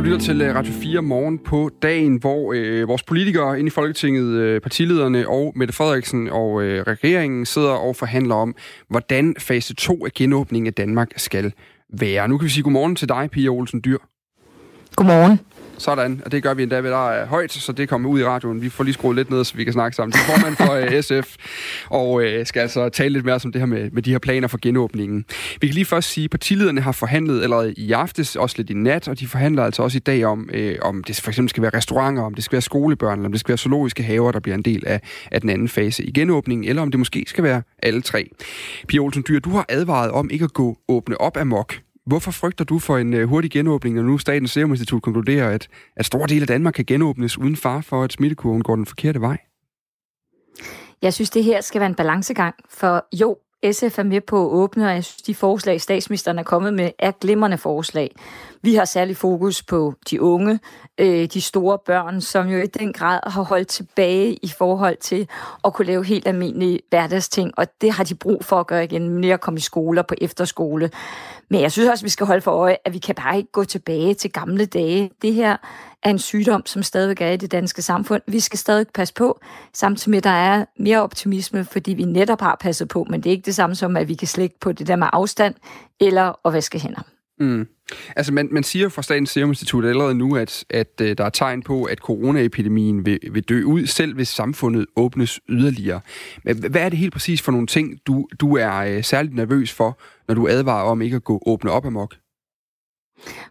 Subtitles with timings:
[0.00, 3.70] du lytter til øh, Radio 4 morgen på dagen, hvor øh, vores politikere inde i
[3.70, 8.54] Folketinget, øh, partilederne og Mette Frederiksen og øh, regeringen sidder og forhandler om,
[8.88, 11.52] hvordan fase 2 af genåbningen af Danmark skal
[11.92, 12.28] være.
[12.28, 13.98] Nu kan vi sige godmorgen til dig, Pia Olsen Dyr.
[14.96, 15.40] Godmorgen.
[15.80, 18.24] Sådan, og det gør vi endda ved, der er højt, så det kommer ud i
[18.24, 18.62] radioen.
[18.62, 20.12] Vi får lige skruet lidt ned, så vi kan snakke sammen.
[20.12, 21.36] Det er formand for uh, øh, SF,
[21.90, 24.48] og uh, skal altså tale lidt mere om det her med, med de her planer
[24.48, 25.24] for genåbningen.
[25.60, 28.74] Vi kan lige først sige, at partilederne har forhandlet allerede i aftes, også lidt i
[28.74, 31.62] nat, og de forhandler altså også i dag om, uh, om det for eksempel skal
[31.62, 34.40] være restauranter, om det skal være skolebørn, eller om det skal være zoologiske haver, der
[34.40, 37.44] bliver en del af, af den anden fase i genåbningen, eller om det måske skal
[37.44, 38.30] være alle tre.
[38.88, 41.74] Pia Olsen Dyr, du har advaret om ikke at gå åbne op amok
[42.06, 45.68] Hvorfor frygter du for en øh, hurtig genåbning, når nu Statens Serum Institut konkluderer, at,
[45.96, 49.20] at store dele af Danmark kan genåbnes uden far for, at smittekurven går den forkerte
[49.20, 49.38] vej?
[51.02, 54.50] Jeg synes, det her skal være en balancegang, for jo, SF er med på at
[54.50, 58.14] åbne, og jeg synes, de forslag, statsministeren er kommet med, er glimrende forslag.
[58.62, 60.60] Vi har særlig fokus på de unge,
[60.98, 65.28] øh, de store børn, som jo i den grad har holdt tilbage i forhold til
[65.64, 69.08] at kunne lave helt almindelige hverdagsting, og det har de brug for at gøre igen,
[69.08, 70.90] mere at komme i skole og på efterskole.
[71.48, 73.64] Men jeg synes også, vi skal holde for øje, at vi kan bare ikke gå
[73.64, 75.10] tilbage til gamle dage.
[75.22, 75.56] Det her
[76.02, 78.22] er en sygdom, som stadig er i det danske samfund.
[78.26, 79.40] Vi skal stadig passe på,
[79.72, 83.30] samtidig med, at der er mere optimisme, fordi vi netop har passet på, men det
[83.30, 85.54] er ikke det samme som, at vi kan slække på det der med afstand
[86.00, 87.02] eller at vaske hænder.
[87.40, 87.66] Mm.
[88.16, 91.30] Altså, man, man siger fra Statens Serum Institut allerede nu, at, at uh, der er
[91.30, 96.00] tegn på, at coronaepidemien vil, vil dø ud, selv hvis samfundet åbnes yderligere.
[96.44, 99.72] Men hvad er det helt præcis for nogle ting, du, du er uh, særligt nervøs
[99.72, 99.98] for,
[100.28, 102.14] når du advarer om ikke at gå åbne op amok?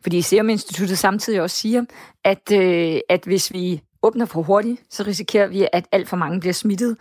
[0.01, 1.83] Fordi Serum Instituttet samtidig også siger,
[2.23, 6.39] at, øh, at hvis vi åbner for hurtigt, så risikerer vi, at alt for mange
[6.39, 6.97] bliver smittet.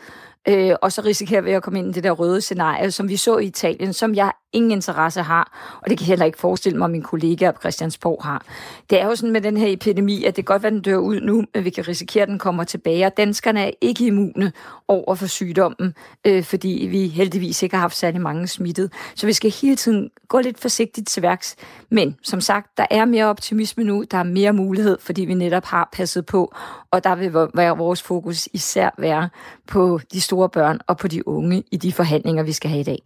[0.48, 3.16] Øh, og så risikerer vi at komme ind i det der røde scenarie, som vi
[3.16, 6.78] så i Italien, som jeg ingen interesse har, og det kan jeg heller ikke forestille
[6.78, 8.44] mig, at min kollega på Christiansborg har.
[8.90, 10.82] Det er jo sådan med den her epidemi, at det kan godt være, at den
[10.82, 14.06] dør ud nu, men vi kan risikere, at den kommer tilbage, og danskerne er ikke
[14.06, 14.52] immune
[14.88, 18.92] over for sygdommen, øh, fordi vi heldigvis ikke har haft særlig mange smittet.
[19.14, 21.56] Så vi skal hele tiden gå lidt forsigtigt til værks.
[21.90, 25.64] Men som sagt, der er mere optimisme nu, der er mere mulighed, fordi vi netop
[25.64, 26.54] har passet på,
[26.90, 29.28] og der vil være vores fokus især være
[29.66, 32.84] på de store børn og på de unge i de forhandlinger, vi skal have i
[32.84, 32.98] dag.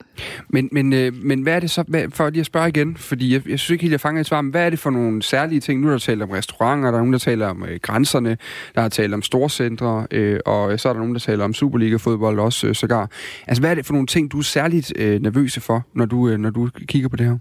[0.48, 3.32] Men, men, øh, men hvad er det så, hvad, for lige at spørge igen, fordi
[3.32, 5.22] jeg, jeg synes ikke helt, jeg fanger et svar, men hvad er det for nogle
[5.22, 5.80] særlige ting?
[5.80, 8.36] Nu er der talt om restauranter, der er nogen, der taler om øh, grænserne,
[8.74, 12.38] der har talt om storcentre, øh, og så er der nogen, der taler om Superliga-fodbold
[12.38, 13.10] også øh, sågar.
[13.46, 16.28] Altså, hvad er det for nogle ting, du er særligt øh, nervøse for, når du,
[16.28, 17.38] øh, når du kigger på det her?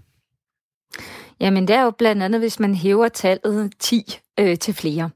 [1.40, 5.10] Jamen, det er jo blandt andet, hvis man hæver tallet 10 øh, til flere.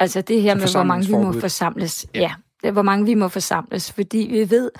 [0.00, 2.06] Altså det her med, hvor mange vi må forsamles.
[2.14, 2.20] Ja.
[2.20, 2.32] ja,
[2.64, 4.70] Øh, hvor mange vi må forsamles, fordi vi ved,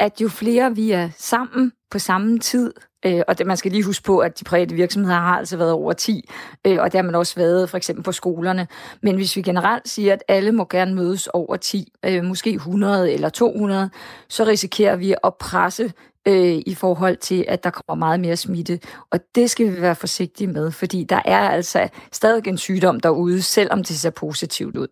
[0.00, 2.72] at jo flere vi er sammen på samme tid,
[3.06, 5.72] øh, og det, man skal lige huske på, at de private virksomheder har altså været
[5.72, 6.30] over 10,
[6.66, 8.66] øh, og det har man også været for eksempel på skolerne.
[9.02, 13.12] Men hvis vi generelt siger, at alle må gerne mødes over 10, øh, måske 100
[13.12, 13.90] eller 200,
[14.28, 15.92] så risikerer vi at presse
[16.28, 18.80] øh, i forhold til, at der kommer meget mere smitte.
[19.10, 23.42] Og det skal vi være forsigtige med, fordi der er altså stadig en sygdom derude,
[23.42, 24.88] selvom det ser positivt ud.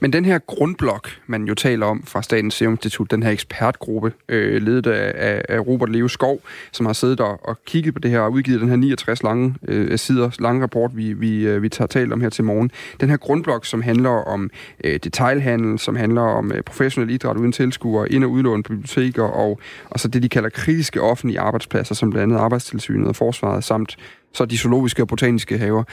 [0.00, 4.12] Men den her grundblok, man jo taler om fra Statens Serum Institut, den her ekspertgruppe,
[4.28, 6.40] øh, ledet af, af Robert Leo Skov,
[6.72, 9.54] som har siddet og, og kigget på det her og udgivet den her 69 lange
[9.68, 12.70] øh, sider lange rapport, vi, vi, øh, vi tager talt om her til morgen.
[13.00, 14.50] Den her grundblok, som handler om
[14.84, 19.22] øh, detailhandel, som handler om øh, professionel idræt uden tilskuere, ind- og udlån på biblioteker,
[19.22, 19.60] og,
[19.90, 23.96] og så det, de kalder kritiske offentlige arbejdspladser, som blandt andet Arbejdstilsynet og Forsvaret, samt
[24.32, 25.84] så de zoologiske og botaniske haver.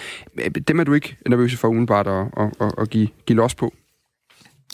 [0.67, 3.73] Dem er du ikke nervøs for udenbart at, at, at, at give, give los på?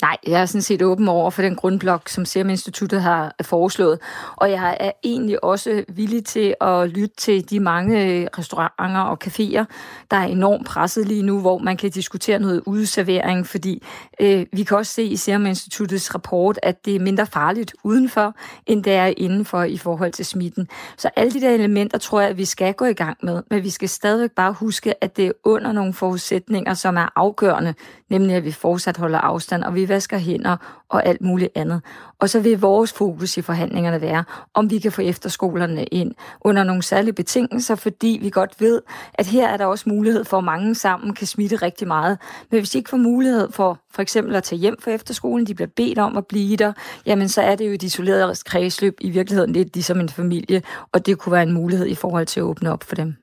[0.04, 3.98] Nej, jeg er sådan set åben over for den grundblok, som Serum Instituttet har foreslået.
[4.36, 9.18] Og jeg er egentlig også villig til at lytte til de mange øh, restauranter og
[9.24, 9.64] caféer,
[10.10, 13.82] der er enormt presset lige nu, hvor man kan diskutere noget udservering, fordi
[14.20, 18.34] øh, vi kan også se i Serum Instituttets rapport, at det er mindre farligt udenfor,
[18.66, 20.68] end det er indenfor i forhold til smitten.
[20.96, 23.62] Så alle de der elementer tror jeg, at vi skal gå i gang med, men
[23.62, 27.74] vi skal stadigvæk bare huske, at det er under nogle forudsætninger, som er afgørende,
[28.10, 31.82] nemlig at vi fortsat holder afstand, og vi vasker hænder og alt muligt andet.
[32.18, 34.24] Og så vil vores fokus i forhandlingerne være,
[34.54, 38.82] om vi kan få efterskolerne ind under nogle særlige betingelser, fordi vi godt ved,
[39.14, 42.18] at her er der også mulighed for, at mange sammen kan smitte rigtig meget.
[42.50, 45.54] Men hvis de ikke får mulighed for for eksempel at tage hjem fra efterskolen, de
[45.54, 46.72] bliver bedt om at blive der,
[47.06, 50.62] jamen så er det jo et isoleret kredsløb i virkeligheden lidt ligesom en familie,
[50.92, 53.16] og det kunne være en mulighed i forhold til at åbne op for dem.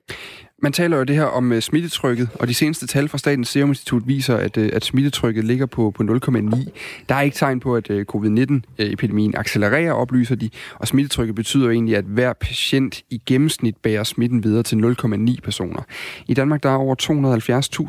[0.64, 3.70] Man taler jo det her om uh, smittetrykket, og de seneste tal fra Statens Serum
[3.70, 6.70] Institut viser, at, uh, at smittetrykket ligger på, på 0,9.
[7.10, 11.70] Der er ikke tegn på, at øh, uh, covid-19-epidemien accelererer, oplyser de, og smittetrykket betyder
[11.70, 15.82] egentlig, at hver patient i gennemsnit bærer smitten videre til 0,9 personer.
[16.28, 16.96] I Danmark der er over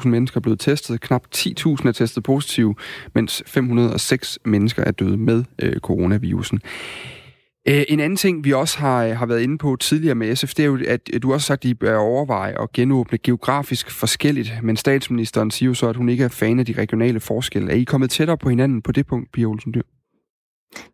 [0.02, 2.74] 270.000 mennesker blevet testet, knap 10.000 er testet positive,
[3.14, 6.60] mens 506 mennesker er døde med uh, coronavirusen.
[7.69, 10.55] Øh, en anden ting, vi også har, øh, har været inde på tidligere med SF,
[10.55, 13.19] det er jo, at øh, du også har sagt, at I bør overveje at genåbne
[13.19, 17.20] geografisk forskelligt, men statsministeren siger jo så, at hun ikke er fan af de regionale
[17.20, 17.73] forskelle.
[17.73, 19.82] Er I kommet tættere på hinanden på det punkt, Pia Olsen Dyr?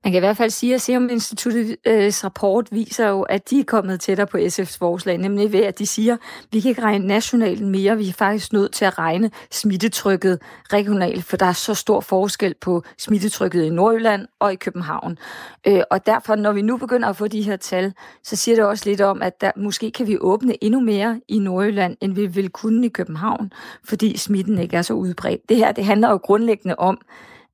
[0.05, 3.61] Man kan i hvert fald sige, at Serum Instituttets øh, rapport viser jo, at de
[3.61, 6.19] er kommet tættere på SF's forslag, nemlig ved, at de siger, at
[6.53, 10.39] vi kan ikke regne nationalt mere, vi er faktisk nødt til at regne smittetrykket
[10.73, 15.19] regionalt, for der er så stor forskel på smittetrykket i Nordjylland og i København.
[15.67, 17.93] Øh, og derfor, når vi nu begynder at få de her tal,
[18.25, 21.39] så siger det også lidt om, at der, måske kan vi åbne endnu mere i
[21.39, 23.53] Nordjylland, end vi vil kunne i København,
[23.85, 25.49] fordi smitten ikke er så udbredt.
[25.49, 26.99] Det her, det handler jo grundlæggende om,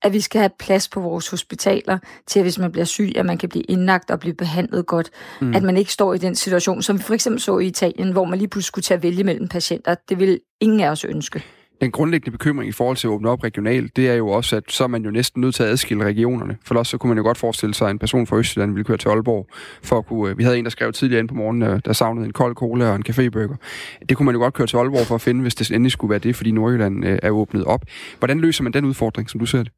[0.05, 3.27] at vi skal have plads på vores hospitaler til, at hvis man bliver syg, at
[3.27, 5.11] man kan blive indlagt og blive behandlet godt.
[5.41, 5.55] Mm.
[5.55, 8.25] At man ikke står i den situation, som vi for eksempel så i Italien, hvor
[8.25, 9.95] man lige pludselig skulle tage at vælge mellem patienter.
[10.09, 11.43] Det vil ingen af os ønske.
[11.81, 14.63] Den grundlæggende bekymring i forhold til at åbne op regionalt, det er jo også, at
[14.69, 16.57] så er man jo næsten nødt til at adskille regionerne.
[16.65, 18.85] For også så kunne man jo godt forestille sig, at en person fra Østjylland ville
[18.85, 19.49] køre til Aalborg.
[19.83, 22.33] For at kunne, vi havde en, der skrev tidligere ind på morgenen, der savnede en
[22.33, 23.57] kold cola og en cafébøger.
[24.09, 26.11] Det kunne man jo godt køre til Aalborg for at finde, hvis det endelig skulle
[26.11, 27.85] være det, fordi Nordjylland er åbnet op.
[28.19, 29.73] Hvordan løser man den udfordring, som du ser det?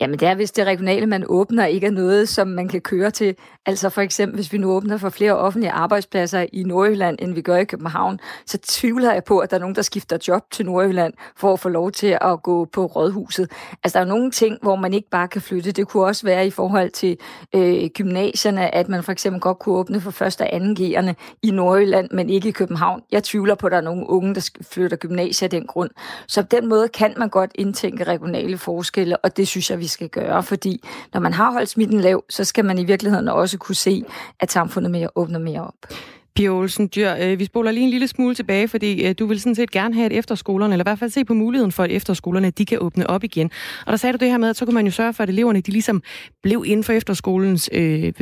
[0.00, 3.10] Jamen det er, hvis det regionale, man åbner, ikke er noget, som man kan køre
[3.10, 3.34] til.
[3.66, 7.42] Altså for eksempel, hvis vi nu åbner for flere offentlige arbejdspladser i Nordjylland, end vi
[7.42, 10.66] gør i København, så tvivler jeg på, at der er nogen, der skifter job til
[10.66, 13.50] Nordjylland for at få lov til at gå på rådhuset.
[13.84, 15.72] Altså der er nogle ting, hvor man ikke bare kan flytte.
[15.72, 17.16] Det kunne også være i forhold til
[17.54, 21.50] øh, gymnasierne, at man for eksempel godt kunne åbne for første og anden G'erne i
[21.50, 23.02] Nordjylland, men ikke i København.
[23.12, 25.90] Jeg tvivler på, at der er nogen unge, der flytter gymnasier af den grund.
[26.28, 29.86] Så på den måde kan man godt indtænke regionale forskelle, og det synes jeg, vi
[29.86, 30.82] skal gøre, fordi
[31.14, 34.04] når man har holdt smitten lav, så skal man i virkeligheden også kunne se,
[34.40, 35.74] at samfundet mere åbner mere op.
[36.38, 39.40] Pia Olsen Dyr, øh, vi spoler lige en lille smule tilbage, fordi øh, du vil
[39.40, 41.90] sådan set gerne have, at efterskolerne, eller i hvert fald se på muligheden for, at
[41.90, 43.50] efterskolerne de kan åbne op igen.
[43.86, 45.28] Og der sagde du det her med, at så kunne man jo sørge for, at
[45.28, 46.02] eleverne de ligesom
[46.42, 48.12] blev inden for efterskolens øh,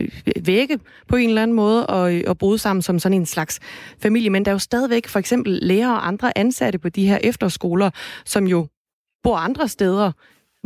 [0.46, 0.78] vægge
[1.08, 3.60] på en eller anden måde, og, øh, og boede sammen som sådan en slags
[4.02, 4.30] familie.
[4.30, 7.90] Men der er jo stadigvæk for eksempel lærere og andre ansatte på de her efterskoler,
[8.24, 8.66] som jo
[9.22, 10.12] bor andre steder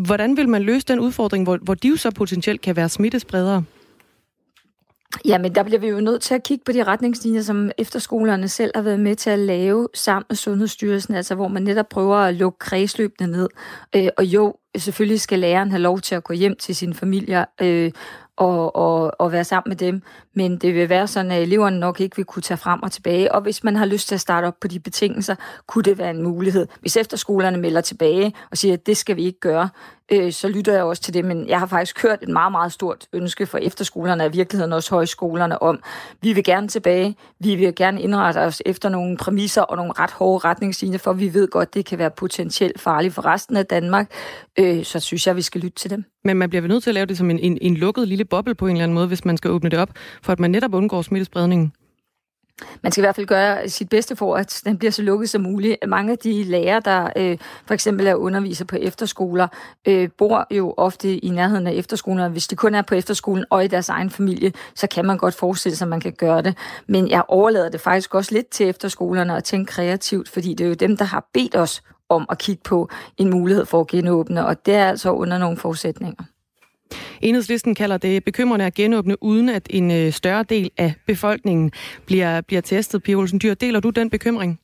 [0.07, 3.65] Hvordan vil man løse den udfordring, hvor, hvor de jo så potentielt kan være smittespredere?
[5.25, 8.71] Jamen, der bliver vi jo nødt til at kigge på de retningslinjer, som efterskolerne selv
[8.75, 12.35] har været med til at lave sammen med Sundhedsstyrelsen, altså hvor man netop prøver at
[12.35, 13.49] lukke kredsløbene ned.
[13.97, 17.45] Øh, og jo, selvfølgelig skal læreren have lov til at gå hjem til sine familier
[17.61, 17.93] øh,
[18.37, 20.03] og, og, og være sammen med dem,
[20.35, 23.35] men det vil være sådan, at eleverne nok ikke vil kunne tage frem og tilbage,
[23.35, 25.35] og hvis man har lyst til at starte op på de betingelser,
[25.67, 26.67] kunne det være en mulighed.
[26.81, 29.69] Hvis efterskolerne melder tilbage og siger, at det skal vi ikke gøre,
[30.13, 32.73] øh, så lytter jeg også til det, men jeg har faktisk hørt et meget, meget
[32.73, 35.83] stort ønske for efterskolerne, og i virkeligheden også højskolerne, om,
[36.23, 40.11] vi vil gerne tilbage, vi vil gerne indrette os efter nogle præmisser og nogle ret
[40.11, 44.11] hårde retningslinjer, for vi ved godt, det kan være potentielt farligt for resten af Danmark,
[44.59, 46.05] øh, så synes jeg, vi skal lytte til dem.
[46.25, 48.55] Men man bliver nødt til at lave det som en, en, en lukket lille boble
[48.55, 49.91] på en eller anden måde, hvis man skal åbne det op,
[50.23, 51.73] for at man netop undgår smittespredningen.
[52.83, 55.43] Man skal i hvert fald gøre sit bedste for, at den bliver så lukket som
[55.43, 55.77] muligt.
[55.89, 59.49] Mange af de lærere, der øh, for eksempel er underviser på efterskoler,
[59.89, 62.29] øh, bor jo ofte i nærheden af efterskoler.
[62.29, 65.35] Hvis de kun er på efterskolen og i deres egen familie, så kan man godt
[65.35, 66.57] forestille sig, at man kan gøre det.
[66.87, 70.69] Men jeg overlader det faktisk også lidt til efterskolerne at tænke kreativt, fordi det er
[70.69, 74.47] jo dem, der har bedt os om at kigge på en mulighed for at genåbne,
[74.47, 76.25] og det er altså under nogle forudsætninger.
[77.21, 81.73] Enhedslisten kalder det bekymrende at genåbne, uden at en øh, større del af befolkningen
[82.07, 83.03] bliver, bliver testet.
[83.03, 84.61] Pia Olsen Dyr, deler du den bekymring?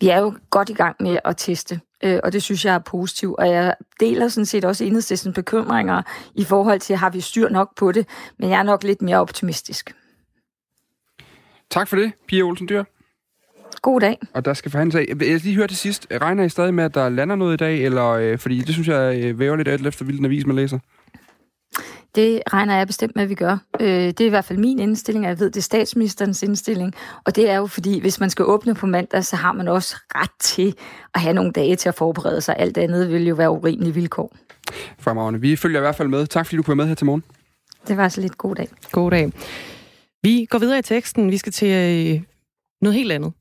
[0.00, 2.78] Vi er jo godt i gang med at teste, øh, og det synes jeg er
[2.78, 3.36] positivt.
[3.38, 6.02] Og jeg deler sådan set også enhedslistens bekymringer
[6.34, 9.18] i forhold til, har vi styr nok på det, men jeg er nok lidt mere
[9.18, 9.94] optimistisk.
[11.70, 12.84] Tak for det, Pia Olsen Dyr.
[13.82, 14.18] God dag.
[14.34, 15.04] Og der skal forhandles af.
[15.08, 16.06] Jeg lige høre til sidst.
[16.20, 17.84] Regner I stadig med, at der lander noget i dag?
[17.84, 20.78] Eller, øh, fordi det synes jeg øh, væver lidt af efter, hvilken avis man læser.
[22.14, 23.58] Det regner jeg bestemt med, at vi gør.
[23.80, 26.94] Øh, det er i hvert fald min indstilling, og jeg ved, det er statsministerens indstilling.
[27.24, 29.96] Og det er jo fordi, hvis man skal åbne på mandag, så har man også
[30.14, 30.74] ret til
[31.14, 32.54] at have nogle dage til at forberede sig.
[32.58, 34.36] Alt andet vil jo være urimelige vilkår.
[34.98, 35.40] Fremragende.
[35.40, 36.26] Vi følger i hvert fald med.
[36.26, 37.22] Tak fordi du kunne være med her til morgen.
[37.88, 38.68] Det var så lidt god dag.
[38.92, 39.32] God dag.
[40.22, 41.30] Vi går videre i teksten.
[41.30, 42.22] Vi skal til øh,
[42.80, 43.32] noget helt andet.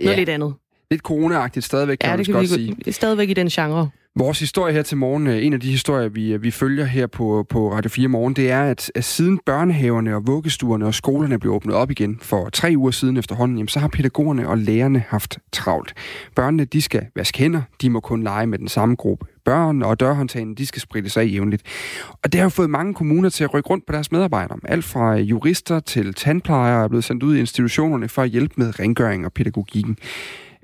[0.00, 0.18] Noget ja.
[0.18, 0.54] lidt andet.
[0.90, 2.74] Lidt corona stadigvæk, kan ja, man det kan godt sige.
[2.74, 3.90] Det er stadigvæk i den genre.
[4.18, 7.06] Vores historie her til morgen, øh, en af de historier, vi, øh, vi følger her
[7.06, 11.38] på, på Radio 4 Morgen, det er, at, at siden børnehaverne og vuggestuerne og skolerne
[11.38, 15.04] blev åbnet op igen for tre uger siden efterhånden, jamen, så har pædagogerne og lærerne
[15.08, 15.94] haft travlt.
[16.36, 20.00] Børnene, de skal vaske hænder, de må kun lege med den samme gruppe børn, og
[20.00, 21.62] dørhåndtagene, de skal sprittes af jævnligt.
[22.22, 24.58] Og det har jo fået mange kommuner til at rykke rundt på deres medarbejdere.
[24.64, 28.80] Alt fra jurister til tandplejere er blevet sendt ud i institutionerne for at hjælpe med
[28.80, 29.96] rengøring og pædagogikken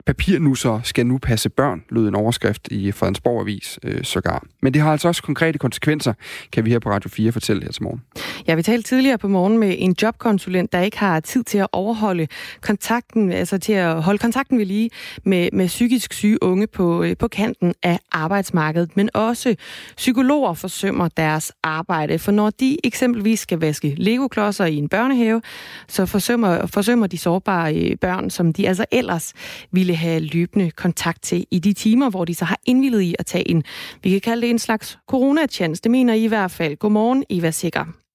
[0.07, 4.45] papirnusser skal nu passe børn, lød en overskrift i Fredensborg Avis øh, sågar.
[4.63, 6.13] Men det har altså også konkrete konsekvenser,
[6.53, 8.03] kan vi her på Radio 4 fortælle her til morgen.
[8.49, 11.67] Ja, vi talte tidligere på morgen med en jobkonsulent, der ikke har tid til at
[11.73, 12.29] overholde
[12.61, 14.91] kontakten, altså til at holde kontakten ved lige
[15.25, 18.97] med, med psykisk syge unge på, øh, på kanten af arbejdsmarkedet.
[18.97, 19.57] Men også
[19.97, 25.43] psykologer forsømmer deres arbejde, for når de eksempelvis skal vaske legoklodser i en børnehave,
[25.89, 29.33] så forsømmer, forsømmer de sårbare øh, børn, som de altså ellers
[29.73, 33.27] ville have løbende kontakt til i de timer, hvor de så har indvillet i at
[33.27, 33.65] tage en,
[34.03, 35.83] vi kan kalde det en slags coronachance.
[35.83, 36.77] Det mener I i hvert fald.
[36.77, 38.06] Godmorgen, Eva Sikker.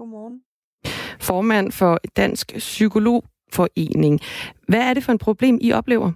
[0.00, 0.40] Godmorgen.
[1.20, 4.20] Formand for Dansk Psykologforening.
[4.68, 6.12] Hvad er det for et problem, I oplever?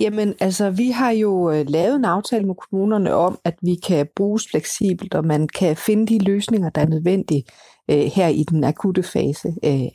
[0.00, 4.08] Jamen, altså, vi har jo øh, lavet en aftale med kommunerne om, at vi kan
[4.16, 7.44] bruges fleksibelt, og man kan finde de løsninger, der er nødvendige
[7.90, 9.86] øh, her i den akutte fase øh,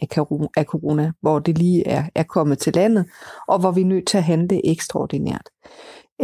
[0.58, 3.06] af corona, hvor det lige er, er kommet til landet,
[3.48, 5.50] og hvor vi er nødt til at handle ekstraordinært.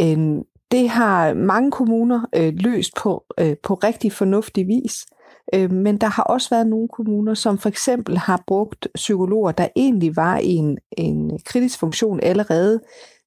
[0.00, 0.38] Øh,
[0.70, 5.06] det har mange kommuner øh, løst på, øh, på rigtig fornuftig vis,
[5.54, 9.68] øh, men der har også været nogle kommuner, som for eksempel har brugt psykologer, der
[9.76, 12.80] egentlig var i en, en kritisk funktion allerede,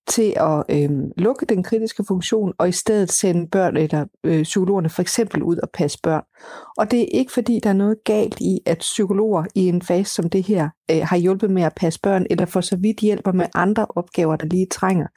[0.08, 4.90] til at øh, lukke den kritiske funktion, og i stedet sende børn eller øh, psykologerne
[4.90, 6.24] for eksempel ud og passe børn.
[6.78, 10.14] Og det er ikke fordi, der er noget galt i, at psykologer i en fase
[10.14, 13.32] som det her øh, har hjulpet med at passe børn, eller for så vidt hjælper
[13.32, 15.08] med andre opgaver, der lige trænger.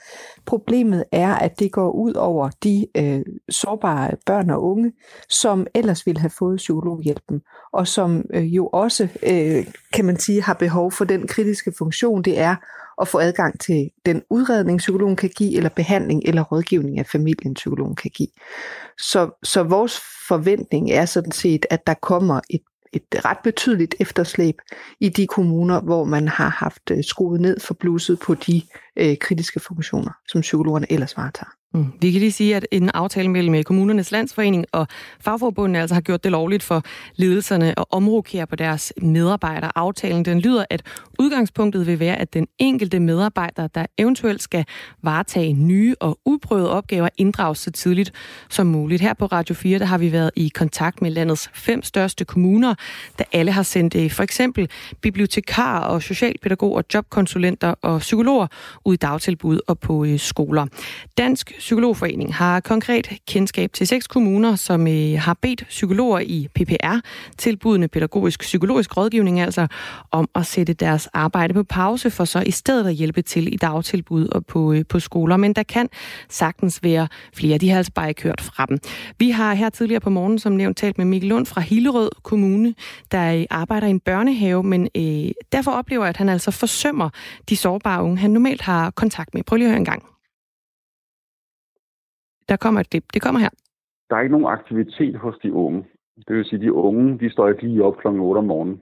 [0.46, 3.20] Problemet er, at det går ud over de øh,
[3.50, 4.92] sårbare børn og unge,
[5.28, 7.40] som ellers ville have fået psykologhjælpen,
[7.72, 12.22] og som øh, jo også, øh, kan man sige, har behov for den kritiske funktion,
[12.22, 12.56] det er
[13.00, 17.54] at få adgang til den udredning, psykologen kan give, eller behandling eller rådgivning af familien,
[17.54, 18.28] psykologen kan give.
[18.98, 22.60] Så, så vores forventning er sådan set, at der kommer et
[22.92, 24.54] et ret betydeligt efterslæb
[25.00, 28.62] i de kommuner, hvor man har haft øh, skruet ned for blusset på de
[28.96, 31.59] øh, kritiske funktioner, som psykologerne ellers varetager.
[31.74, 31.92] Mm.
[32.00, 34.86] Vi kan lige sige, at en aftale mellem øh, kommunernes landsforening og
[35.20, 36.82] fagforbundene altså har gjort det lovligt for
[37.16, 39.70] ledelserne at omrokere på deres medarbejdere.
[39.74, 40.82] Aftalen den lyder, at
[41.18, 44.64] udgangspunktet vil være, at den enkelte medarbejder, der eventuelt skal
[45.02, 48.12] varetage nye og uprøvede opgaver, inddrages så tidligt
[48.48, 49.02] som muligt.
[49.02, 52.74] Her på Radio 4 der har vi været i kontakt med landets fem største kommuner,
[53.18, 54.68] der alle har sendt øh, for eksempel
[55.00, 58.46] bibliotekarer og socialpædagoger, jobkonsulenter og psykologer
[58.84, 60.66] ud i dagtilbud og på øh, skoler.
[61.18, 66.96] Dansk Psykologforening har konkret kendskab til seks kommuner, som øh, har bedt psykologer i PPR,
[67.38, 69.66] tilbudende pædagogisk psykologisk rådgivning altså,
[70.10, 73.56] om at sætte deres arbejde på pause, for så i stedet at hjælpe til i
[73.56, 75.36] dagtilbud og på, øh, på skoler.
[75.36, 75.88] Men der kan
[76.28, 77.58] sagtens være flere.
[77.58, 78.78] De har altså bare ikke hørt fra dem.
[79.18, 82.74] Vi har her tidligere på morgen, som nævnt, talt med Mikkel Lund fra Hillerød Kommune,
[83.12, 87.10] der øh, arbejder i en børnehave, men øh, derfor oplever jeg, at han altså forsømmer
[87.48, 89.42] de sårbare unge, han normalt har kontakt med.
[89.42, 90.09] Prøv lige at høre en gang.
[92.50, 93.04] Der kommer et klip.
[93.14, 93.52] Det kommer her.
[94.08, 95.84] Der er ikke nogen aktivitet hos de unge.
[96.28, 98.06] Det vil sige, at de unge, de står ikke lige op kl.
[98.06, 98.80] 8 om morgenen.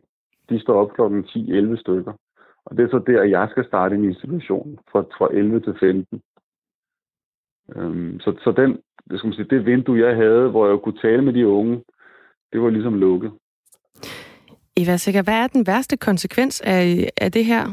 [0.49, 1.03] De står op kl.
[1.03, 2.13] 10-11 stykker.
[2.65, 6.21] Og det er så der, jeg skal starte en institution fra, fra 11 til 15.
[7.77, 8.71] Øhm, så, så den,
[9.11, 11.83] det, skal man sige, det vindue, jeg havde, hvor jeg kunne tale med de unge,
[12.53, 13.33] det var ligesom lukket.
[14.77, 17.65] Eva Sikker, hvad er den værste konsekvens af, af det her?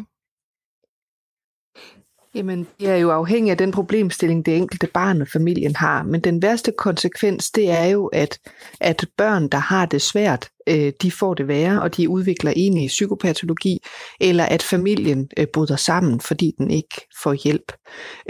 [2.36, 6.04] Jamen, det er jo afhængigt af den problemstilling, det enkelte barn og familien har.
[6.04, 8.40] Men den værste konsekvens, det er jo, at,
[8.82, 12.88] at børn, der har det svært, øh, de får det værre, og de udvikler egentlig
[12.88, 13.78] psykopatologi,
[14.22, 17.72] eller at familien øh, bryder sammen, fordi den ikke får hjælp.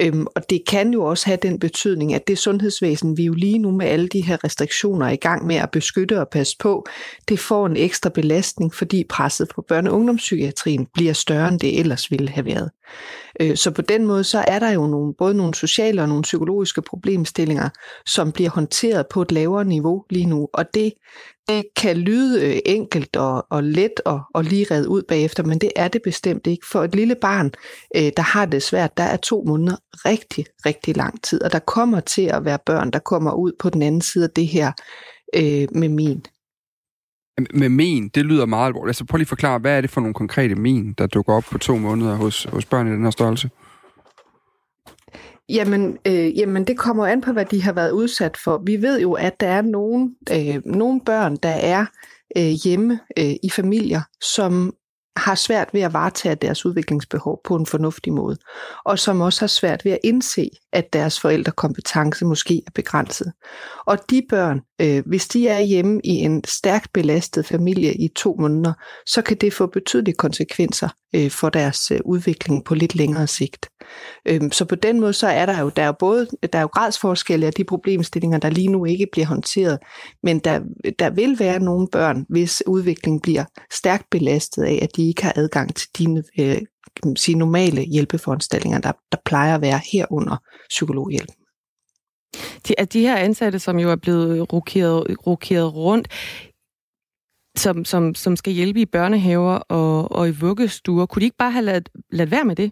[0.02, 3.60] Øhm, og det kan jo også have den betydning, at det sundhedsvæsen, vi jo lige
[3.60, 6.86] nu med alle de her restriktioner er i gang med at beskytte og passe på,
[7.28, 11.80] det får en ekstra belastning, fordi presset på børne- og ungdomspsykiatrien bliver større, end det
[11.80, 12.70] ellers ville have været.
[13.40, 16.24] Øh, så på den måde, så er der jo nogle, både nogle sociale og nogle
[16.24, 17.70] psykologiske problemstillinger,
[18.06, 20.50] som bliver håndteret på et lavere niveau lige nu.
[20.54, 20.94] Og det,
[21.48, 25.60] det kan lyde øh, enkelt og, og let og, og lige redde ud bagefter, men
[25.60, 26.68] det er det bestemt ikke.
[26.72, 27.52] For et lille barn,
[27.96, 31.44] øh, der har det svært, der er to måneder rigtig, rigtig lang tid.
[31.44, 34.30] Og der kommer til at være børn, der kommer ud på den anden side af
[34.30, 34.72] det her
[35.36, 36.26] øh, med min.
[37.54, 38.90] Med men, det lyder meget alvorligt.
[38.90, 41.44] Altså prøv lige at forklare, hvad er det for nogle konkrete men, der dukker op
[41.52, 43.50] på to måneder hos, hos børn i den her størrelse?
[45.50, 48.62] Jamen, øh, jamen, det kommer an på, hvad de har været udsat for.
[48.66, 51.86] Vi ved jo, at der er nogle, øh, nogle børn, der er
[52.38, 54.74] øh, hjemme øh, i familier, som
[55.16, 58.38] har svært ved at varetage deres udviklingsbehov på en fornuftig måde,
[58.86, 63.32] og som også har svært ved at indse, at deres forældrekompetence måske er begrænset.
[63.86, 68.36] Og de børn, øh, hvis de er hjemme i en stærkt belastet familie i to
[68.40, 68.74] måneder,
[69.06, 73.70] så kan det få betydelige konsekvenser øh, for deres øh, udvikling på lidt længere sigt.
[74.26, 76.62] Øhm, så på den måde så er der jo, der er jo både der er
[76.62, 79.80] jo gradsforskelle af de problemstillinger, der lige nu ikke bliver håndteret,
[80.24, 80.60] men der,
[81.00, 85.34] der vil være nogle børn, hvis udviklingen bliver stærkt belastet af, at de ikke har
[85.36, 86.58] adgang til dine øh,
[87.16, 90.38] sige, normale hjælpeforanstaltninger, der, der plejer at være herunder
[90.70, 91.30] psykologhjælp.
[92.68, 96.08] De, er de her ansatte, som jo er blevet rokeret, rokeret rundt,
[97.58, 101.52] som, som, som skal hjælpe i børnehaver og, og i vuggestuer, kunne de ikke bare
[101.52, 102.72] have ladet, ladet være med det?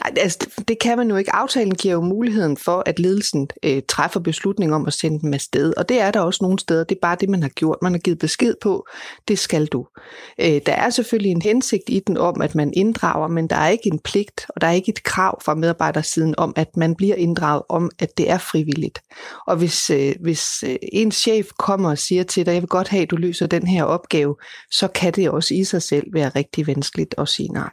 [0.00, 1.34] Nej, altså, det kan man jo ikke.
[1.34, 5.74] Aftalen giver jo muligheden for, at ledelsen øh, træffer beslutning om at sende dem afsted.
[5.76, 6.84] Og det er der også nogle steder.
[6.84, 7.78] Det er bare det, man har gjort.
[7.82, 8.86] Man har givet besked på,
[9.28, 9.86] det skal du.
[10.40, 13.68] Øh, der er selvfølgelig en hensigt i den om, at man inddrager, men der er
[13.68, 17.14] ikke en pligt, og der er ikke et krav fra medarbejdersiden om, at man bliver
[17.14, 19.02] inddraget om, at det er frivilligt.
[19.46, 22.88] Og hvis, øh, hvis øh, en chef kommer og siger til dig, jeg vil godt
[22.88, 24.36] have, at du løser den her opgave,
[24.70, 27.70] så kan det også i sig selv være rigtig vanskeligt at sige nej.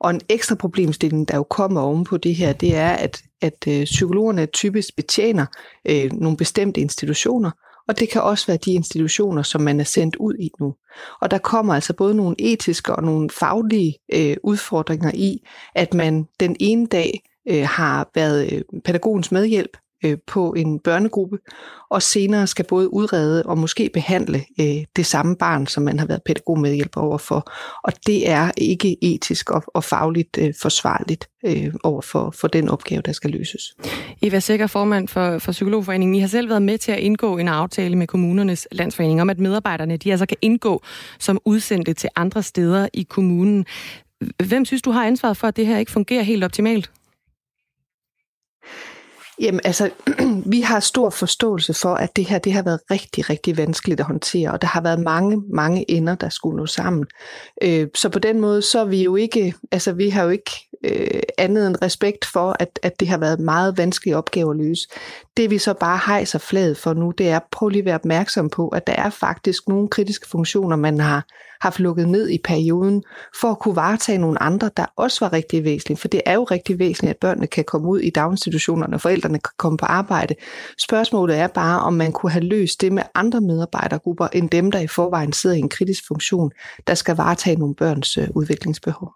[0.00, 3.68] Og en ekstra problemstilling, der jo kommer oven på det her, det er, at, at
[3.68, 5.46] øh, psykologerne typisk betjener
[5.88, 7.50] øh, nogle bestemte institutioner,
[7.88, 10.74] og det kan også være de institutioner, som man er sendt ud i nu.
[11.20, 16.28] Og der kommer altså både nogle etiske og nogle faglige øh, udfordringer i, at man
[16.40, 21.38] den ene dag øh, har været øh, pædagogens medhjælp, øh, på en børnegruppe,
[21.90, 26.06] og senere skal både udrede og måske behandle øh, det samme barn, som man har
[26.06, 27.52] været pædagogmedhjælper overfor.
[27.84, 32.68] Og det er ikke etisk og, og fagligt øh, forsvarligt øh, over for, for den
[32.68, 33.76] opgave, der skal løses.
[34.22, 36.14] Eva Sikker, formand for, for Psykologforeningen.
[36.14, 39.38] I har selv været med til at indgå en aftale med kommunernes landsforening om, at
[39.38, 40.82] medarbejderne de altså kan indgå
[41.18, 43.66] som udsendte til andre steder i kommunen.
[44.44, 46.90] Hvem synes du har ansvaret for, at det her ikke fungerer helt optimalt?
[49.40, 49.90] Jamen altså,
[50.52, 54.06] vi har stor forståelse for, at det her det har været rigtig, rigtig vanskeligt at
[54.06, 57.06] håndtere, og der har været mange, mange ender, der skulle nå sammen.
[57.62, 60.67] Øh, så på den måde, så er vi jo ikke, altså vi har jo ikke
[60.84, 64.88] øh, andet end respekt for, at, at det har været meget vanskelige opgave at løse.
[65.36, 68.50] Det vi så bare hejser flaget for nu, det er prøv lige at være opmærksom
[68.50, 71.26] på, at der er faktisk nogle kritiske funktioner, man har
[71.60, 73.02] haft lukket ned i perioden,
[73.40, 75.98] for at kunne varetage nogle andre, der også var rigtig væsentlige.
[75.98, 79.38] For det er jo rigtig væsentligt, at børnene kan komme ud i daginstitutionerne, og forældrene
[79.38, 80.34] kan komme på arbejde.
[80.78, 84.78] Spørgsmålet er bare, om man kunne have løst det med andre medarbejdergrupper, end dem, der
[84.78, 86.50] i forvejen sidder i en kritisk funktion,
[86.86, 89.12] der skal varetage nogle børns øh, udviklingsbehov.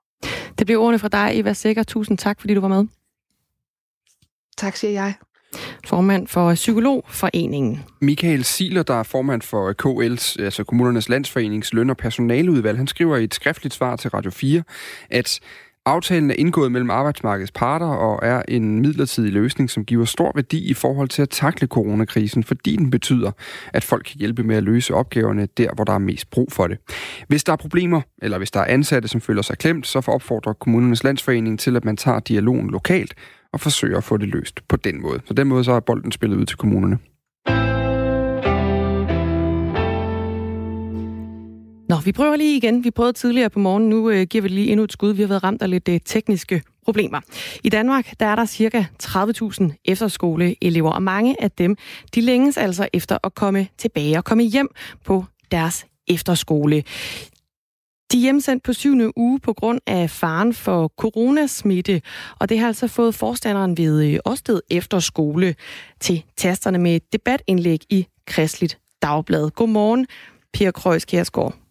[0.59, 1.83] Det bliver ordene fra dig, Eva Sikker.
[1.83, 2.87] Tusind tak, fordi du var med.
[4.57, 5.15] Tak, siger jeg.
[5.87, 7.85] Formand for Psykologforeningen.
[8.01, 13.17] Michael Siler, der er formand for KL's, altså Kommunernes Landsforenings løn- og personaleudvalg, han skriver
[13.17, 14.63] i et skriftligt svar til Radio 4,
[15.11, 15.41] at
[15.87, 20.71] Aftalen er indgået mellem arbejdsmarkedets parter og er en midlertidig løsning, som giver stor værdi
[20.71, 23.31] i forhold til at takle coronakrisen, fordi den betyder,
[23.73, 26.67] at folk kan hjælpe med at løse opgaverne der, hvor der er mest brug for
[26.67, 26.79] det.
[27.29, 30.53] Hvis der er problemer, eller hvis der er ansatte, som føler sig klemt, så opfordrer
[30.53, 33.15] kommunernes landsforening til, at man tager dialogen lokalt
[33.53, 35.21] og forsøger at få det løst på den måde.
[35.25, 36.99] Så den måde så er bolden spillet ud til kommunerne.
[41.93, 42.85] Nå, vi prøver lige igen.
[42.85, 43.89] Vi prøvede tidligere på morgen.
[43.89, 45.13] Nu øh, giver vi lige endnu et skud.
[45.13, 47.21] Vi har været ramt af lidt øh, tekniske problemer.
[47.65, 51.77] I Danmark der er der cirka 30.000 efterskoleelever, og mange af dem
[52.15, 54.69] de længes altså efter at komme tilbage og komme hjem
[55.05, 56.77] på deres efterskole.
[58.13, 62.03] De er hjemsendt på syvende uge på grund af faren for coronasmitte,
[62.39, 65.55] og det har altså fået forstanderen ved øh, Årsted Efterskole
[66.01, 69.51] til tasterne med et debatindlæg i Kristligt Dagblad.
[69.51, 70.07] Godmorgen,
[70.53, 71.62] Pia Krøjs Kjærsgaard.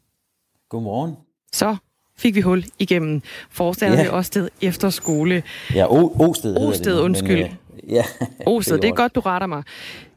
[0.71, 1.15] Godmorgen.
[1.53, 1.75] Så
[2.17, 4.17] fik vi hul igennem forstanderne ja.
[4.17, 5.43] Årsted Efterskole.
[5.75, 7.37] Ja, o- Osted Osted, det, undskyld.
[7.37, 8.03] Men, øh, ja,
[8.47, 9.63] Osted, det er godt, du retter mig.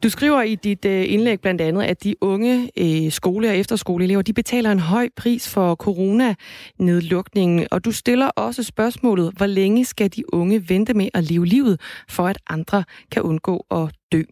[0.03, 4.23] Du skriver i dit øh, indlæg blandt andet, at de unge øh, skole- og efterskoleelever,
[4.23, 10.11] de betaler en høj pris for coronanedlukningen, og du stiller også spørgsmålet, hvor længe skal
[10.17, 14.23] de unge vente med at leve livet, for at andre kan undgå at dø.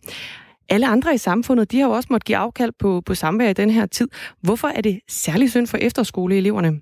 [0.73, 3.53] Alle andre i samfundet, de har jo også måttet give afkald på, på samvær i
[3.53, 4.09] den her tid.
[4.41, 6.81] Hvorfor er det særlig synd for efterskoleeleverne?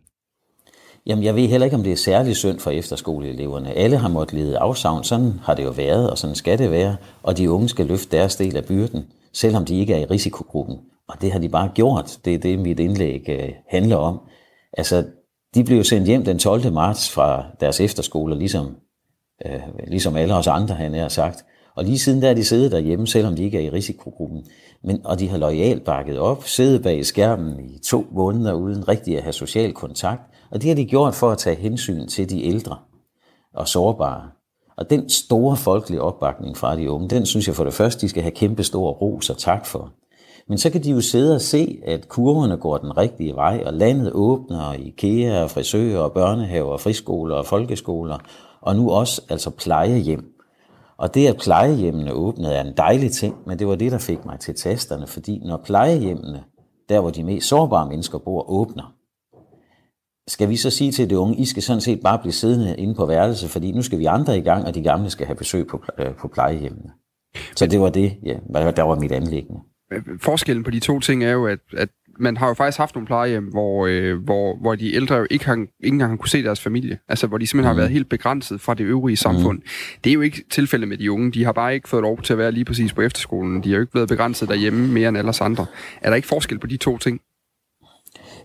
[1.07, 3.72] Jamen, jeg ved heller ikke, om det er særlig synd for efterskoleeleverne.
[3.72, 5.05] Alle har måttet lide afsavn.
[5.05, 6.96] Sådan har det jo været, og sådan skal det være.
[7.22, 10.76] Og de unge skal løfte deres del af byrden, selvom de ikke er i risikogruppen.
[11.09, 12.18] Og det har de bare gjort.
[12.24, 14.20] Det er det, mit indlæg øh, handler om.
[14.72, 15.05] Altså,
[15.55, 16.72] de blev sendt hjem den 12.
[16.72, 18.76] marts fra deres efterskoler, ligesom
[19.46, 21.44] øh, ligesom alle os andre, han har sagt.
[21.80, 24.46] Og lige siden der er de siddet derhjemme, selvom de ikke er i risikogruppen.
[24.84, 29.16] Men, og de har lojalt bakket op, siddet bag skærmen i to måneder uden rigtig
[29.16, 30.22] at have social kontakt.
[30.50, 32.76] Og det har de gjort for at tage hensyn til de ældre
[33.54, 34.22] og sårbare.
[34.76, 38.08] Og den store folkelige opbakning fra de unge, den synes jeg for det første, de
[38.08, 39.92] skal have kæmpe stor ros og tak for.
[40.48, 43.72] Men så kan de jo sidde og se, at kurverne går den rigtige vej, og
[43.72, 48.18] landet åbner, og IKEA, og frisører, og børnehaver, og friskoler og folkeskoler,
[48.60, 50.29] og nu også altså plejehjem.
[51.00, 54.24] Og det, at plejehjemmene åbnede, er en dejlig ting, men det var det, der fik
[54.24, 56.44] mig til tasterne, fordi når plejehjemmene,
[56.88, 58.94] der hvor de mest sårbare mennesker bor, åbner,
[60.28, 62.94] skal vi så sige til de unge, I skal sådan set bare blive siddende inde
[62.94, 65.66] på værelse, fordi nu skal vi andre i gang, og de gamle skal have besøg
[65.66, 66.90] på, øh, på plejehjemmene.
[67.56, 68.34] Så det var det, ja,
[68.76, 69.60] der var mit anlæggende.
[70.20, 71.88] Forskellen på de to ting er jo, at, at
[72.20, 75.46] man har jo faktisk haft nogle plejehjem, hvor, øh, hvor, hvor de ældre jo ikke,
[75.46, 76.98] har, ikke engang har kunne se deres familie.
[77.09, 77.76] Altså, hvor de simpelthen mm.
[77.76, 79.59] har været helt begrænset fra det øvrige samfund.
[79.59, 79.64] Mm.
[80.04, 81.33] Det er jo ikke tilfældet med de unge.
[81.33, 83.64] De har bare ikke fået lov til at være lige præcis på efterskolen.
[83.64, 85.66] De har jo ikke blevet begrænset derhjemme mere end alle andre.
[86.00, 87.20] Er der ikke forskel på de to ting?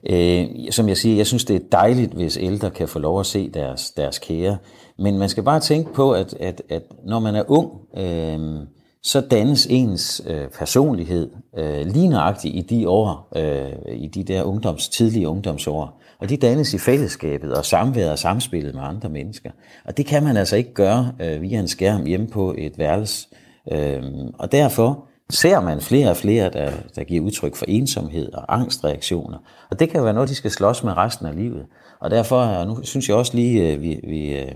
[0.10, 3.26] Øh, som jeg siger, jeg synes, det er dejligt, hvis ældre kan få lov at
[3.26, 4.58] se deres, deres kære.
[5.00, 8.68] Men man skal bare tænke på, at, at, at når man er ung, øh,
[9.06, 14.44] så dannes ens øh, personlighed øh, lige nøjagtigt i de år, øh, i de der
[14.44, 16.02] ungdoms, tidlige ungdomsår.
[16.20, 19.52] Og de dannes i fællesskabet og samværet og samspillet med andre mennesker.
[19.86, 23.28] Og det kan man altså ikke gøre øh, via en skærm hjemme på et værelse.
[23.72, 24.04] Øh,
[24.40, 29.38] og derfor ser man flere og flere, der, der giver udtryk for ensomhed og angstreaktioner.
[29.72, 31.66] Og det kan være noget, de skal slås med resten af livet.
[32.00, 34.52] Og derfor, og nu synes jeg også lige, øh, vi, vi øh,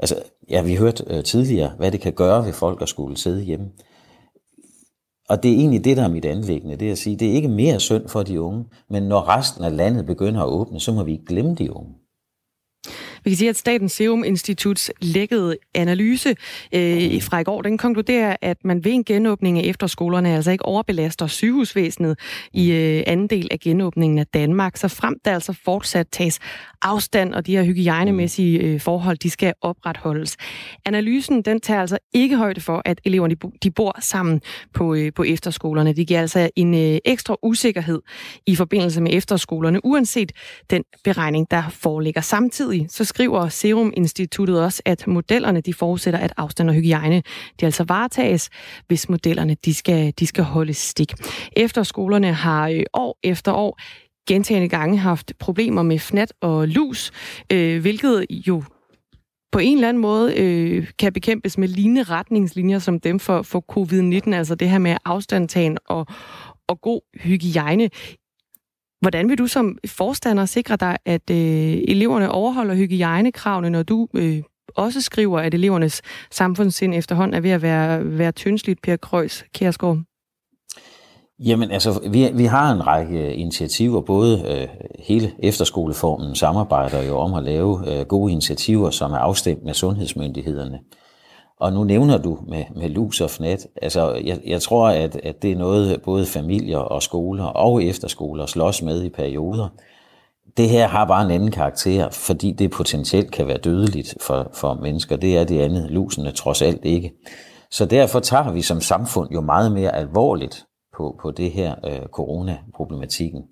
[0.00, 0.16] altså,
[0.50, 3.66] ja, vi hørte øh, tidligere, hvad det kan gøre ved folk at skulle sidde hjemme.
[5.28, 7.32] Og det er egentlig det, der er mit anlæggende, det er at sige, det er
[7.32, 10.92] ikke mere synd for de unge, men når resten af landet begynder at åbne, så
[10.92, 11.94] må vi ikke glemme de unge.
[13.26, 16.28] Vi kan sige, at Statens Serum Instituts lækkede analyse
[16.74, 20.64] øh, fra i går, den konkluderer, at man ved en genåbning af efterskolerne altså ikke
[20.64, 22.18] overbelaster sygehusvæsenet
[22.52, 26.38] i øh, anden del af genåbningen af Danmark, så frem der altså fortsat tages
[26.82, 30.36] afstand, og de her hygiejnemæssige øh, forhold, de skal opretholdes.
[30.84, 34.40] Analysen, den tager altså ikke højde for, at eleverne de bor sammen
[34.74, 35.92] på, øh, på efterskolerne.
[35.92, 38.00] Det giver altså en øh, ekstra usikkerhed
[38.46, 40.32] i forbindelse med efterskolerne, uanset
[40.70, 42.20] den beregning, der foreligger.
[42.20, 47.22] Samtidig så skriver Serum Instituttet også, at modellerne de forudsætter, at afstand og hygiejne
[47.60, 48.50] de altså varetages,
[48.86, 51.14] hvis modellerne de skal, de skal holde stik.
[51.56, 53.78] Efterskolerne har øh, år efter år
[54.28, 57.10] gentagende gange haft problemer med fnat og lus,
[57.52, 58.62] øh, hvilket jo
[59.52, 63.64] på en eller anden måde øh, kan bekæmpes med lignende retningslinjer som dem for, for
[63.72, 66.06] covid-19, altså det her med afstandtagen og,
[66.68, 67.90] og god hygiejne.
[69.00, 71.36] Hvordan vil du som forstander sikre dig, at øh,
[71.88, 74.42] eleverne overholder hygiejnekravene, når du øh,
[74.76, 79.98] også skriver, at elevernes samfundssind efterhånden er ved at være, være tyndsligt, Per Krøjs Kærsgaard?
[81.38, 87.34] Jamen altså, vi, vi har en række initiativer, både øh, hele efterskoleformen samarbejder jo om
[87.34, 90.78] at lave øh, gode initiativer, som er afstemt med sundhedsmyndighederne.
[91.60, 93.66] Og nu nævner du med, med lus og fnat.
[93.82, 98.46] Altså, jeg, jeg tror, at, at det er noget, både familier og skoler og efterskoler
[98.46, 99.68] slås med i perioder.
[100.56, 104.74] Det her har bare en anden karakter, fordi det potentielt kan være dødeligt for, for
[104.74, 105.16] mennesker.
[105.16, 107.12] Det er det andet, lusene trods alt ikke.
[107.70, 110.64] Så derfor tager vi som samfund jo meget mere alvorligt
[110.96, 113.42] på, på det her øh, coronaproblematikken.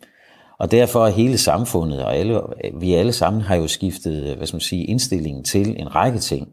[0.58, 2.40] Og derfor er hele samfundet, og alle,
[2.80, 6.18] vi alle sammen har jo skiftet øh, hvad skal man sige, indstillingen til en række
[6.18, 6.48] ting.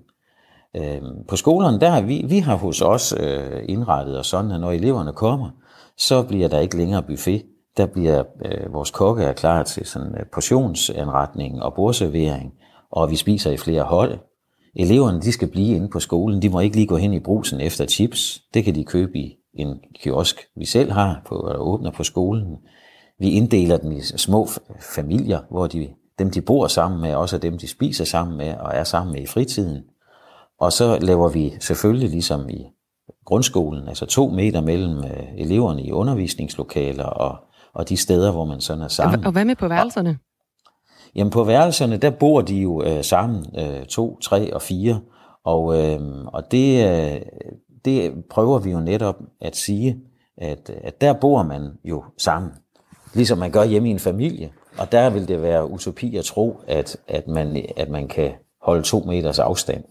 [0.77, 4.71] Øh, på skolerne, der vi, vi har hos os øh, indrettet og sådan, at når
[4.71, 5.49] eleverne kommer,
[5.97, 7.43] så bliver der ikke længere buffet.
[7.77, 12.53] Der bliver øh, vores kokke er klar til sådan øh, portionsanretning og bordservering,
[12.91, 14.19] og vi spiser i flere hold.
[14.75, 16.41] Eleverne, de skal blive inde på skolen.
[16.41, 18.41] De må ikke lige gå hen i brusen efter chips.
[18.53, 22.57] Det kan de købe i en kiosk, vi selv har, på, eller åbner på skolen.
[23.19, 24.47] Vi inddeler dem i små
[24.95, 28.53] familier, hvor de, dem, de bor sammen med, også er dem, de spiser sammen med
[28.53, 29.83] og er sammen med i fritiden.
[30.61, 32.65] Og så laver vi selvfølgelig ligesom i
[33.25, 37.37] grundskolen, altså to meter mellem øh, eleverne i undervisningslokaler og,
[37.73, 39.25] og de steder, hvor man sådan er sammen.
[39.25, 40.09] Og hvad med på værelserne?
[40.09, 40.15] Og,
[41.15, 44.99] jamen på værelserne, der bor de jo øh, sammen, øh, to, tre og fire.
[45.45, 47.21] Og, øh, og det, øh,
[47.85, 49.97] det prøver vi jo netop at sige,
[50.37, 52.51] at, at der bor man jo sammen,
[53.13, 54.51] ligesom man gør hjemme i en familie.
[54.77, 58.83] Og der vil det være utopi at tro, at, at, man, at man kan holde
[58.83, 59.83] to meters afstand.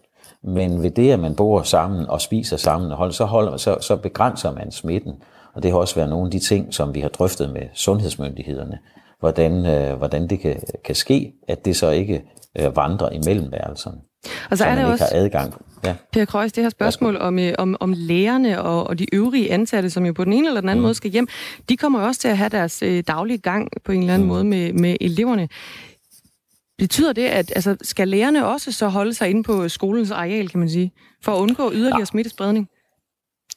[0.45, 3.77] Men ved det, at man bor sammen og spiser sammen, og holder, så, holder, så,
[3.81, 5.13] så begrænser man smitten.
[5.55, 8.79] Og det har også været nogle af de ting, som vi har drøftet med sundhedsmyndighederne,
[9.21, 12.23] hvordan, øh, hvordan det kan, kan ske, at det så ikke
[12.59, 13.97] øh, vandrer imellem værelserne.
[14.51, 15.55] Og så, er det også, har adgang.
[15.85, 15.95] Ja.
[16.13, 19.91] Per Kreuz, det her spørgsmål om, øh, om, om lærerne og, og de øvrige ansatte,
[19.91, 20.83] som jo på den ene eller den anden mm.
[20.83, 21.29] måde skal hjem,
[21.69, 24.35] de kommer også til at have deres øh, daglige gang på en eller anden mm.
[24.35, 25.49] måde med, med eleverne.
[26.81, 30.61] Betyder det, at altså, skal lærerne også så holde sig inde på skolens areal, kan
[30.61, 30.93] man sige,
[31.25, 32.05] for at undgå yderligere ja.
[32.05, 32.69] smittespredning?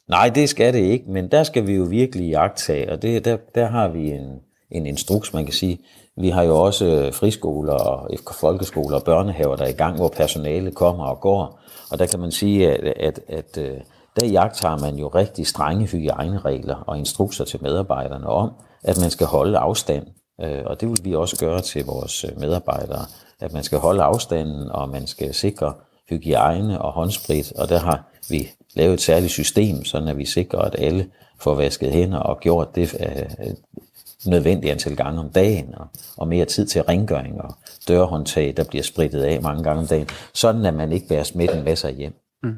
[0.08, 3.36] Nej, det skal det ikke, men der skal vi jo virkelig jagtage, og det, der,
[3.54, 5.78] der har vi en, en instruks, man kan sige.
[6.16, 8.10] Vi har jo også friskoler og
[8.40, 11.60] folkeskoler og børnehaver, der er i gang, hvor personale kommer og går.
[11.90, 13.82] Og der kan man sige, at, at, at, at
[14.20, 18.50] der jagter man jo rigtig strenge hygiejneregler og instrukser til medarbejderne om,
[18.82, 20.06] at man skal holde afstand.
[20.40, 23.06] Øh, og det vil vi også gøre til vores medarbejdere,
[23.40, 25.74] at man skal holde afstanden, og man skal sikre
[26.08, 27.52] hygiejne og håndsprit.
[27.52, 31.54] Og der har vi lavet et særligt system, sådan at vi sikrer, at alle får
[31.54, 33.54] vasket hænder og gjort det øh,
[34.26, 37.54] nødvendige antal gange om dagen, og, og mere tid til rengøring og
[37.88, 41.64] dørhåndtag, der bliver spritet af mange gange om dagen, sådan at man ikke bærer smitten
[41.64, 42.14] med sig hjem.
[42.42, 42.56] Mm.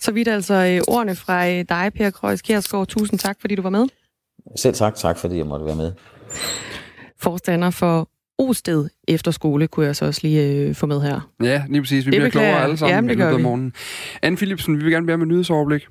[0.00, 2.86] Så vidt altså øh, ordene fra øh, dig, Per Kreuz Kjærsgaard.
[2.86, 3.86] Tusind tak, fordi du var med.
[4.56, 5.92] Selv tak, tak fordi jeg måtte være med.
[7.22, 11.30] Forstander for Osted Efterskole, kunne jeg så også lige øh, få med her.
[11.42, 12.06] Ja, lige præcis.
[12.06, 13.72] Vi det bliver klogere alle sammen ja, det i løbet af morgenen.
[14.22, 15.86] Anne Philipsen, vi vil gerne være med nyhedsoverblik.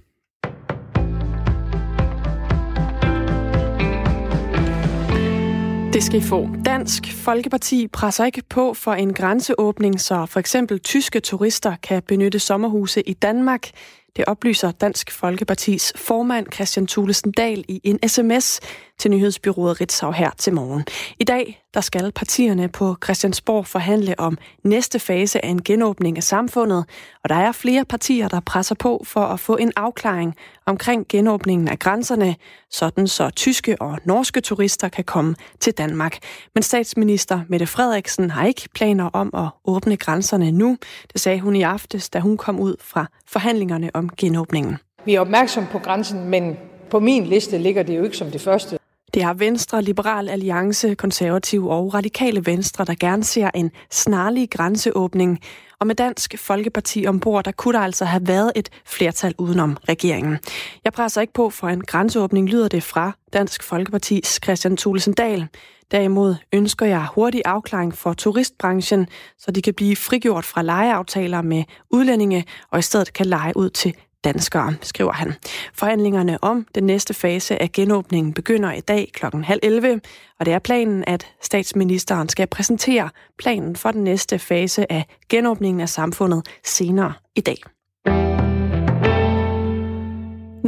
[5.93, 6.49] Det skal I få.
[6.65, 12.39] Dansk Folkeparti presser ikke på for en grænseåbning, så for eksempel tyske turister kan benytte
[12.39, 13.69] sommerhuse i Danmark.
[14.15, 18.59] Det oplyser Dansk Folkepartis formand Christian Thulesen Dahl i en sms
[18.99, 20.85] til nyhedsbyrået Ritzau her til morgen.
[21.19, 26.23] I dag der skal partierne på Christiansborg forhandle om næste fase af en genåbning af
[26.23, 26.85] samfundet,
[27.23, 30.35] og der er flere partier, der presser på for at få en afklaring
[30.65, 32.35] omkring genåbningen af grænserne,
[32.71, 36.17] sådan så tyske og norske turister kan komme til Danmark.
[36.55, 40.77] Men statsminister Mette Frederiksen har ikke planer om at åbne grænserne nu.
[41.13, 44.77] Det sagde hun i aftes, da hun kom ud fra forhandlingerne om genåbningen.
[45.05, 46.57] Vi er opmærksom på grænsen, men
[46.89, 48.78] på min liste ligger det jo ikke som det første.
[49.13, 55.39] Det har Venstre, Liberal Alliance, Konservative og Radikale Venstre, der gerne ser en snarlig grænseåbning.
[55.79, 60.37] Og med Dansk Folkeparti ombord, der kunne der altså have været et flertal udenom regeringen.
[60.83, 65.47] Jeg presser ikke på for en grænseåbning, lyder det fra Dansk Folkepartis Christian Thulesen Dahl.
[65.91, 71.63] Derimod ønsker jeg hurtig afklaring for turistbranchen, så de kan blive frigjort fra lejeaftaler med
[71.89, 75.33] udlændinge og i stedet kan lege ud til danskere, skriver han.
[75.73, 79.25] Forhandlingerne om den næste fase af genåbningen begynder i dag kl.
[79.43, 80.01] halv 11,
[80.39, 85.81] og det er planen, at statsministeren skal præsentere planen for den næste fase af genåbningen
[85.81, 87.57] af samfundet senere i dag.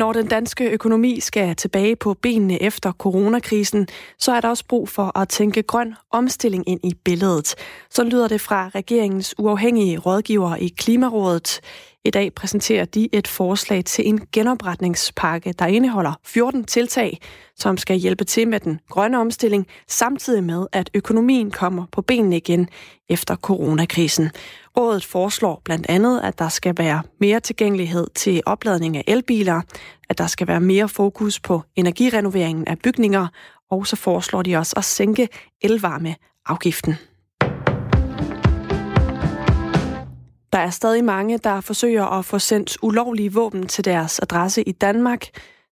[0.01, 3.87] Når den danske økonomi skal tilbage på benene efter coronakrisen,
[4.19, 7.55] så er der også brug for at tænke grøn omstilling ind i billedet.
[7.89, 11.61] Så lyder det fra regeringens uafhængige rådgiver i Klimarådet.
[12.05, 17.19] I dag præsenterer de et forslag til en genopretningspakke, der indeholder 14 tiltag,
[17.55, 22.37] som skal hjælpe til med den grønne omstilling, samtidig med, at økonomien kommer på benene
[22.37, 22.69] igen
[23.09, 24.31] efter coronakrisen.
[24.77, 29.61] Rådet foreslår blandt andet, at der skal være mere tilgængelighed til opladning af elbiler,
[30.09, 33.27] at der skal være mere fokus på energirenoveringen af bygninger,
[33.71, 35.27] og så foreslår de også at sænke
[35.61, 36.95] elvarmeafgiften.
[40.53, 44.71] Der er stadig mange, der forsøger at få sendt ulovlige våben til deres adresse i
[44.71, 45.27] Danmark.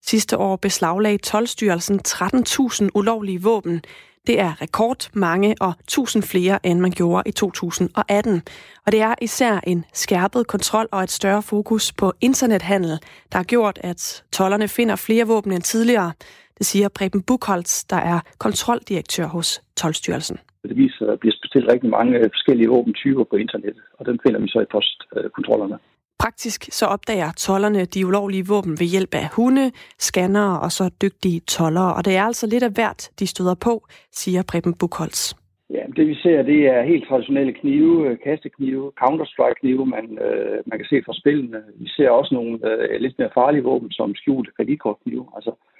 [0.06, 3.82] Sidste år beslaglagde Tolstyrelsen 13.000 ulovlige våben.
[4.30, 8.42] Det er rekordmange og tusind flere, end man gjorde i 2018.
[8.86, 12.94] Og det er især en skærpet kontrol og et større fokus på internethandel,
[13.32, 16.12] der har gjort, at tollerne finder flere våben end tidligere.
[16.58, 20.36] Det siger Preben Buchholz, der er kontroldirektør hos Tolstyrelsen.
[20.62, 24.20] Det viser, at der bliver bestilt rigtig mange øh, forskellige våbentyper på internettet, og den
[24.24, 25.78] finder vi så i postkontrollerne.
[26.24, 29.66] Praktisk så opdager tollerne de ulovlige våben ved hjælp af hunde,
[29.98, 33.74] scanner og så dygtige tollere, og det er altså lidt af hvert, de støder på,
[34.20, 35.34] siger Preben Bukholz.
[35.76, 40.78] Ja, det vi ser, det er helt traditionelle knive, øh, kasteknive, Counter-Strike-knive, man, øh, man
[40.78, 41.60] kan se fra spillene.
[41.82, 45.26] Vi ser også nogle øh, lidt mere farlige våben, som skjulte kreditkortknive.
[45.36, 45.79] Altså øh,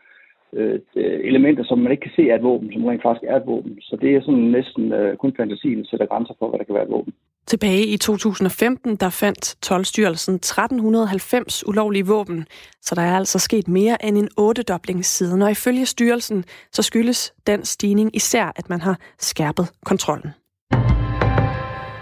[0.52, 3.36] Øh, øh, elementer, som man ikke kan se er et våben, som rent faktisk er
[3.36, 3.78] et våben.
[3.80, 6.74] Så det er sådan næsten øh, kun fantasien, der sætter grænser for, hvad der kan
[6.74, 7.12] være et våben.
[7.46, 12.46] Tilbage i 2015, der fandt 12-styrelsen 1390 ulovlige våben,
[12.82, 17.34] så der er altså sket mere end en ottedobling siden, og ifølge styrelsen, så skyldes
[17.46, 20.30] den stigning især, at man har skærpet kontrollen.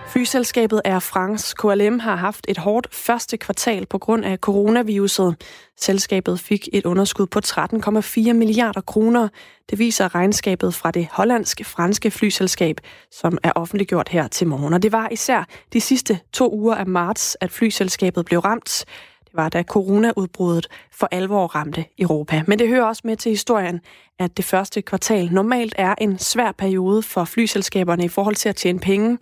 [0.08, 5.36] Flyselskabet Air France KLM har haft et hårdt første kvartal på grund af coronaviruset.
[5.76, 9.28] Selskabet fik et underskud på 13,4 milliarder kroner.
[9.70, 14.74] Det viser regnskabet fra det hollandske franske flyselskab, som er offentliggjort her til morgen.
[14.74, 18.84] Og det var især de sidste to uger af marts, at flyselskabet blev ramt.
[19.24, 22.42] Det var da coronaudbruddet for alvor ramte Europa.
[22.46, 23.80] Men det hører også med til historien,
[24.18, 28.56] at det første kvartal normalt er en svær periode for flyselskaberne i forhold til at
[28.56, 29.18] tjene penge.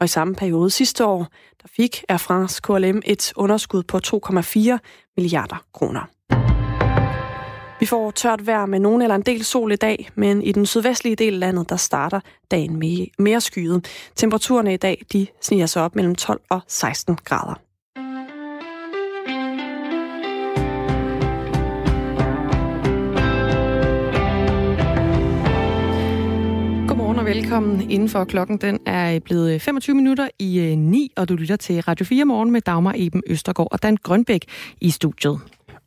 [0.00, 1.26] Og i samme periode sidste år,
[1.62, 4.78] der fik Air France KLM et underskud på 2,4
[5.16, 6.00] milliarder kroner.
[7.80, 10.66] Vi får tørt vejr med nogen eller en del sol i dag, men i den
[10.66, 13.86] sydvestlige del af landet, der starter dagen mere, mere skyet.
[14.16, 17.69] Temperaturerne i dag, de sniger sig op mellem 12 og 16 grader.
[27.34, 28.24] Velkommen indenfor.
[28.24, 28.56] klokken.
[28.56, 32.24] Den er blevet øh, 25 minutter i øh, 9, og du lytter til Radio 4
[32.24, 34.44] morgen med Dagmar Eben Østergaard og Dan Grønbæk
[34.80, 35.38] i studiet.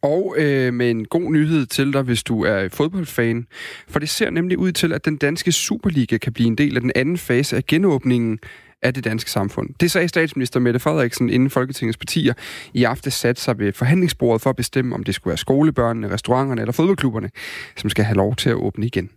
[0.01, 3.47] Og øh, med en god nyhed til dig, hvis du er fodboldfan.
[3.87, 6.81] For det ser nemlig ud til, at den danske Superliga kan blive en del af
[6.81, 8.39] den anden fase af genåbningen
[8.81, 9.69] af det danske samfund.
[9.79, 12.33] Det sagde statsminister Mette Frederiksen inden Folketingets partier
[12.73, 16.61] i aften satte sig ved forhandlingsbordet for at bestemme, om det skulle være skolebørnene, restauranterne
[16.61, 17.29] eller fodboldklubberne,
[17.77, 19.09] som skal have lov til at åbne igen.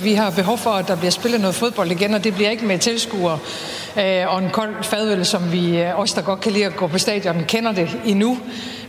[0.00, 2.66] Vi har behov for, at der bliver spillet noget fodbold igen, og det bliver ikke
[2.66, 3.38] med tilskuere
[3.98, 6.86] øh, og en kold fadøl, som vi øh, os, der godt kan lide at gå
[6.86, 8.38] på stadion, kender det endnu.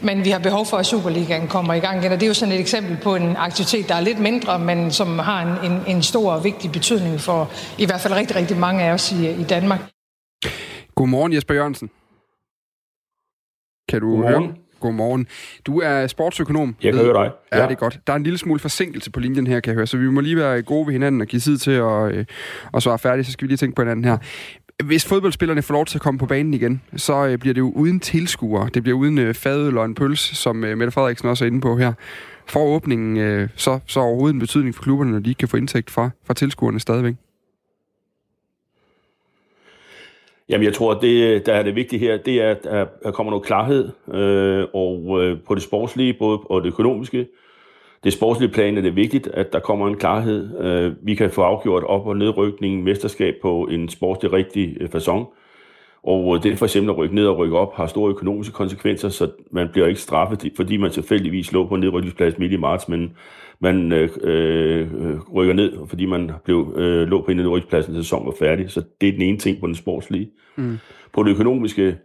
[0.01, 2.33] Men vi har behov for, at Superligaen kommer i gang igen, og det er jo
[2.33, 5.81] sådan et eksempel på en aktivitet, der er lidt mindre, men som har en, en,
[5.87, 9.29] en stor og vigtig betydning for i hvert fald rigtig, rigtig mange af os i,
[9.29, 9.79] i Danmark.
[10.95, 11.89] Godmorgen Jesper Jørgensen.
[13.89, 14.45] Kan du Godmorgen.
[14.45, 14.62] høre?
[14.83, 15.27] Godmorgen.
[15.65, 16.75] Du er sportsøkonom.
[16.83, 17.31] Jeg kan høre dig.
[17.51, 17.99] Ja, ja, det er godt.
[18.07, 20.21] Der er en lille smule forsinkelse på linjen her, kan jeg høre, så vi må
[20.21, 22.25] lige være gode ved hinanden og give tid til at øh,
[22.71, 24.17] og så er færdige, så skal vi lige tænke på hinanden her.
[24.83, 27.71] Hvis fodboldspillerne får lov til at komme på banen igen, så øh, bliver det jo
[27.75, 28.69] uden tilskuere.
[28.73, 31.61] Det bliver uden øh, fadøl og en pøls, som øh, Mette Frederiksen også er inde
[31.61, 31.93] på her.
[32.47, 35.57] For åbningen øh, så, så overhovedet en betydning for klubberne, når de ikke kan få
[35.57, 37.13] indtægt fra, fra tilskuerne stadigvæk?
[40.49, 42.63] Jamen, jeg tror, at det, der er det vigtige her, det er, at
[43.03, 47.27] der kommer noget klarhed, øh, og øh, på det sportslige, både på det økonomiske,
[48.03, 50.59] det sportslige plan er det vigtigt, at der kommer en klarhed.
[50.59, 55.39] Øh, vi kan få afgjort op- og nedrykningen, mesterskab på en sportslig rigtig øh, façon.
[56.03, 59.09] Og øh, det for eksempel at rykke ned og rykke op har store økonomiske konsekvenser,
[59.09, 62.89] så man bliver ikke straffet, fordi man tilfældigvis lå på en nedrykningsplads midt i marts,
[62.89, 63.17] men
[63.63, 64.87] man øh, øh,
[65.33, 68.71] rykker ned, fordi man blev, øh, lå på en nedrykningsplads, når sæsonen var færdig.
[68.71, 70.29] Så det er den ene ting på den sportslige.
[70.55, 70.77] Mm.
[71.13, 71.95] På det økonomiske,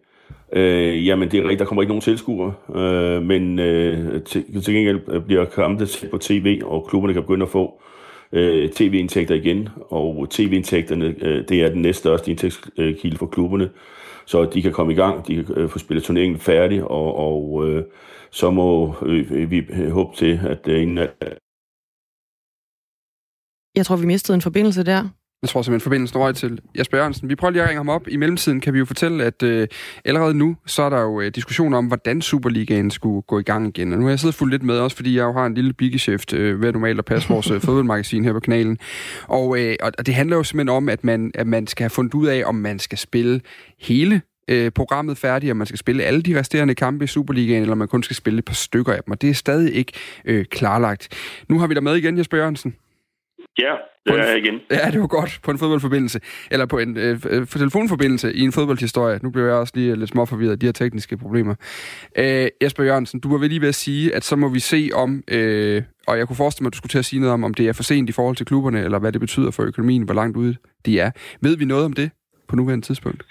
[0.53, 4.75] øh, jamen det er rigtigt, der kommer ikke nogen tilskuere, øh, men øh, til, til
[4.75, 7.83] gengæld bliver kampet på tv, og klubberne kan begynde at få
[8.33, 13.71] øh, tv-indtægter igen, og tv-indtægterne, øh, det er den næststørste indtægtskilde for klubberne,
[14.27, 17.69] så de kan komme i gang, de kan øh, få spillet turneringen færdig, og, og
[17.69, 17.83] øh,
[18.31, 21.39] så må øh, vi håbe til, at øh, inden at...
[23.79, 25.09] Jeg tror, vi mistede en forbindelse der.
[25.43, 27.29] Jeg tror simpelthen, forbindelsen røg til Jesper Jørgensen.
[27.29, 28.09] Vi prøver lige at ringe ham op.
[28.09, 29.69] I mellemtiden kan vi jo fortælle, at øh,
[30.05, 33.69] allerede nu, så er der jo øh, diskussioner om, hvordan Superligaen skulle gå i gang
[33.69, 33.93] igen.
[33.93, 35.73] Og nu har jeg siddet fuldt lidt med, også fordi jeg jo har en lille
[35.73, 38.79] biggeschæft øh, ved normalt at passe vores øh, fodboldmagasin her på kanalen.
[39.29, 42.15] Og, øh, og det handler jo simpelthen om, at man, at man skal have fundet
[42.15, 43.41] ud af, om man skal spille
[43.79, 47.75] hele øh, programmet færdigt, og man skal spille alle de resterende kampe i Superligaen, eller
[47.75, 49.93] man kun skal spille et par stykker af dem, og det er stadig ikke
[50.25, 51.09] øh, klarlagt.
[51.49, 52.75] Nu har vi dig med igen, Jesper Jørgensen.
[53.59, 53.75] Ja,
[54.07, 54.61] det er jeg igen.
[54.71, 56.21] Ja, det var godt på en fodboldforbindelse.
[56.51, 59.21] Eller på en øh, øh telefonforbindelse i en fodboldhistorie.
[59.23, 61.55] Nu bliver jeg også lige lidt småforvirret af de her tekniske problemer.
[62.19, 64.91] Øh, Jesper Jørgensen, du var vel lige ved at sige, at så må vi se
[64.95, 67.45] om, øh, og jeg kunne forestille mig, at du skulle til at sige noget om,
[67.45, 70.03] om det er for sent i forhold til klubberne, eller hvad det betyder for økonomien,
[70.03, 71.11] hvor langt ude de er.
[71.43, 72.11] Ved vi noget om det
[72.49, 73.23] på nuværende tidspunkt?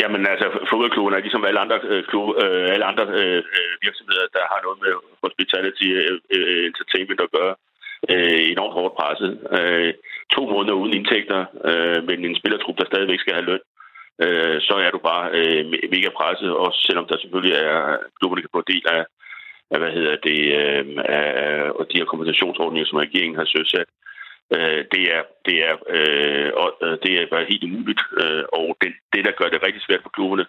[0.00, 4.26] Jamen altså, fodboldklubben er ligesom alle andre, øh, klub, øh, alle andre øh, øh, virksomheder,
[4.36, 4.92] der har noget med
[5.24, 7.54] hospitality øh, øh, entertainment at gøre
[8.10, 9.32] øh, enormt hårdt presset.
[9.58, 9.94] Øh,
[10.34, 13.64] to måneder uden indtægter, øh, men en spillertrup, der stadigvæk skal have løn,
[14.24, 18.56] øh, så er du bare øh, mega presset, også selvom der selvfølgelig er, klubberne kan
[18.56, 19.04] få del af,
[19.70, 23.88] af hvad hedder det, øh, af, og de her kompensationsordninger, som regeringen har søsat.
[24.54, 28.76] Øh, det er, det er, øh, og, øh, det er bare helt umuligt, øh, og
[28.80, 30.46] det, det, der gør det rigtig svært for klubberne,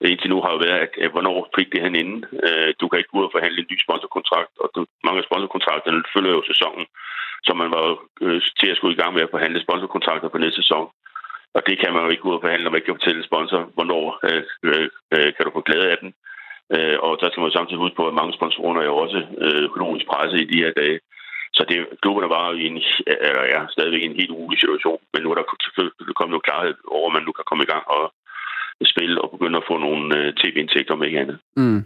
[0.00, 2.24] indtil nu har jo været, at, at hvornår fik det han inden.
[2.46, 5.26] Øh, du kan ikke gå ud og forhandle en ny sponsorkontrakt, og du, mange af
[5.28, 6.86] sponsorkontrakterne følger jo sæsonen,
[7.46, 7.84] så man var
[8.24, 10.86] øh, til at skulle i gang med at forhandle sponsorkontrakter på næste sæson.
[11.56, 13.20] Og det kan man jo ikke gå ud og forhandle, når man ikke kan fortælle
[13.20, 16.10] en sponsor, hvornår øh, øh, øh kan du få glæde af den.
[16.76, 19.60] Øh, og der skal man samtidig huske på, at mange sponsorer er jo også øh,
[19.68, 20.98] økonomisk presset i de her dage.
[21.56, 22.76] Så det, klubberne var i en,
[23.26, 26.74] eller er stadigvæk en helt urolig situation, men nu er der selvfølgelig kommet noget klarhed
[26.96, 28.04] over, at man nu kan komme i gang og,
[28.84, 31.38] spil og begynde at få nogle øh, tv-indtægter med ikke andet.
[31.56, 31.82] Mm.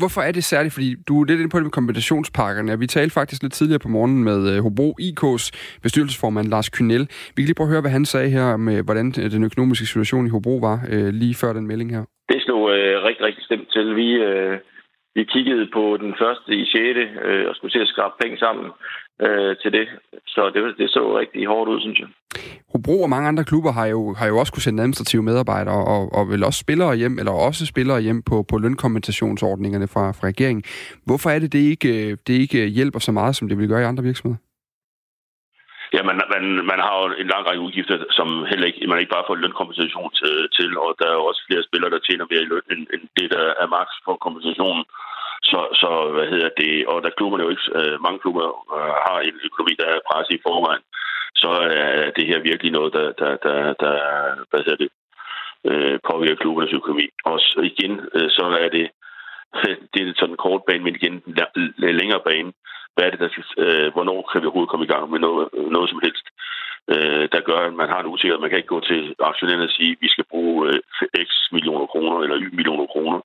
[0.00, 0.74] Hvorfor er det særligt?
[0.74, 2.78] Fordi du er lidt inde på det med kompensationspakkerne.
[2.78, 5.44] Vi talte faktisk lidt tidligere på morgenen med øh, Hobro IK's
[5.82, 7.04] bestyrelsesformand Lars Kynel.
[7.34, 10.26] Vi kan lige prøve at høre, hvad han sagde her med, hvordan den økonomiske situation
[10.26, 12.04] i Hobro var øh, lige før den melding her.
[12.32, 13.96] Det slog øh, rigtig, rigtig stemt til.
[13.96, 14.58] Vi, øh,
[15.14, 16.98] vi kiggede på den første i 6.
[17.28, 18.66] Øh, og skulle til at skrabe penge sammen
[19.26, 19.86] øh, til det.
[20.26, 22.08] Så det, det så rigtig hårdt ud, synes jeg.
[22.72, 26.12] Hobro og mange andre klubber har jo, har jo også kunne sende administrative medarbejdere og,
[26.12, 30.62] og vel også spillere hjem, eller også spillere hjem på, på lønkompensationsordningerne fra, fra regeringen.
[31.06, 33.90] Hvorfor er det, det ikke, det ikke hjælper så meget, som det vil gøre i
[33.92, 34.38] andre virksomheder?
[35.96, 39.14] Ja, man, man, man har jo en lang række udgifter, som heller ikke, man ikke
[39.16, 42.42] bare får lønkompensation til, til, og der er jo også flere spillere, der tjener mere
[42.44, 44.84] i løn, end, end det, der er maks for kompensationen.
[45.42, 49.18] Så, så hvad hedder det, og der klubberne jo ikke, øh, mange klubber øh, har
[49.20, 50.84] en økonomi, der er presset i forvejen,
[51.42, 53.94] så øh, er det her virkelig noget, der, der, der, der
[54.50, 54.90] hvad hedder det,
[55.70, 57.06] øh, påvirker klubbernes økonomi.
[57.24, 58.86] Og så igen, øh, så er det,
[59.92, 62.52] det er sådan en kort bane, men igen en længere bane.
[62.94, 65.48] Hvad er det, der skal, øh, hvornår kan vi overhovedet komme i gang med noget,
[65.56, 66.26] øh, noget som helst?
[66.92, 68.40] øh, der gør, at man har en usikkerhed.
[68.40, 70.78] Man kan ikke gå til aktionærerne og sige, at vi skal bruge øh,
[71.28, 73.20] x millioner kroner eller y millioner kroner,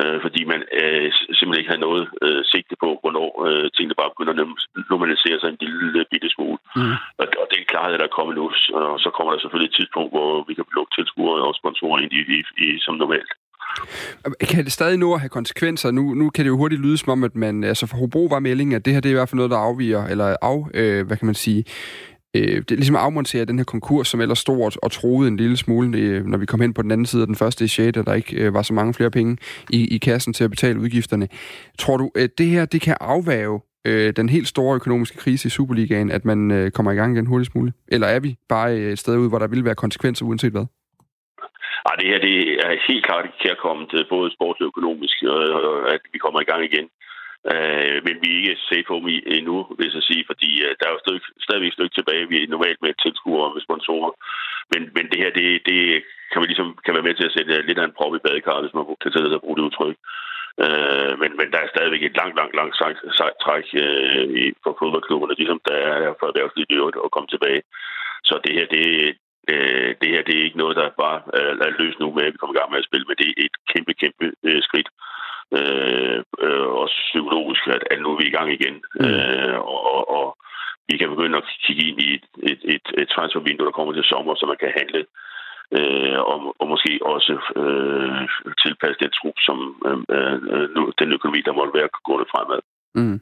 [0.00, 4.12] øh, fordi man øh, simpelthen ikke har noget øh, sigte på, hvornår øh, tingene bare
[4.14, 4.40] begynder at
[4.92, 6.58] normalisere sig en lille bitte smule.
[6.78, 6.96] Mm.
[7.20, 8.46] Og, og det er en klarhed, der er kommet nu,
[8.80, 12.12] og så kommer der selvfølgelig et tidspunkt, hvor vi kan lukke tilskuere og sponsorer ind
[12.18, 13.32] i, i, i, som normalt.
[14.40, 15.90] Kan det stadig nå at have konsekvenser?
[15.90, 18.38] Nu, nu kan det jo hurtigt lyde som om, at man, altså for Hobro var
[18.38, 21.06] meldingen, at det her det er i hvert fald noget, der afviger, eller af, øh,
[21.06, 21.64] hvad kan man sige,
[22.34, 25.98] øh, det ligesom afmontere den her konkurs, som ellers stort og troede en lille smule,
[25.98, 28.14] øh, når vi kom hen på den anden side af den første i 6., der
[28.14, 29.36] ikke øh, var så mange flere penge
[29.70, 31.28] i, i kassen til at betale udgifterne.
[31.78, 35.50] Tror du, at det her det kan afvæve øh, den helt store økonomiske krise i
[35.50, 37.76] Superligaen, at man øh, kommer i gang igen hurtigst muligt?
[37.88, 40.66] Eller er vi bare øh, et sted ud, hvor der vil være konsekvenser uanset hvad?
[41.86, 45.16] Ej, det her det er helt klart kærkommet, både sportsligt og økonomisk,
[45.94, 46.86] at vi kommer i gang igen.
[47.50, 50.94] Øh, men vi er ikke safe home endnu, vil jeg sige, fordi øh, der er
[50.94, 52.28] jo stadig, stadigvæk et stykke tilbage.
[52.32, 54.12] Vi er normalt med tilskuere og sponsorer.
[54.72, 55.80] Men, men det her, det, det
[56.30, 58.24] kan, man ligesom, kan være med til at sætte øh, lidt af en prop i
[58.26, 59.96] badekarret, hvis man kan tage det at bruge det udtryk.
[60.64, 64.72] Øh, men, men der er stadigvæk et langt, langt, langt sejt, sejt træk øh, for
[64.80, 67.62] fodboldklubberne, ligesom der er for erhvervslivet i øvrigt at komme tilbage.
[68.28, 68.86] Så det her, det,
[69.52, 72.32] øh, det her, det er ikke noget, der bare øh, er løst nu med, at
[72.32, 74.88] vi kommer i gang med at spille, men det er et kæmpe, kæmpe øh, skridt
[75.58, 78.76] øh, øh, også psykologisk, at, at nu er vi i gang igen.
[79.00, 79.06] Mm.
[79.06, 80.26] Øh, og, og
[80.88, 84.10] vi kan begynde at kigge ind i et, et, et, et transfervindue, der kommer til
[84.12, 85.02] sommer, så man kan handle
[85.78, 88.22] øh, og, og måske også øh,
[88.62, 90.68] tilpasse den trup, som øh, øh,
[91.00, 92.60] den økonomi, der måtte være gående fremad.
[92.94, 93.20] Mm.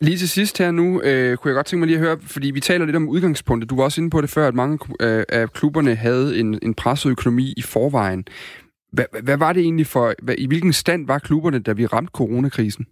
[0.00, 2.50] Lige til sidst her nu, øh, kunne jeg godt tænke mig lige at høre, fordi
[2.50, 3.70] vi taler lidt om udgangspunktet.
[3.70, 6.74] Du var også inde på det før, at mange øh, af klubberne havde en, en
[6.74, 8.24] presset økonomi i forvejen.
[8.92, 10.14] Hvad, hvad var det egentlig for...
[10.22, 12.86] Hvad, I hvilken stand var klubberne, da vi ramte coronakrisen?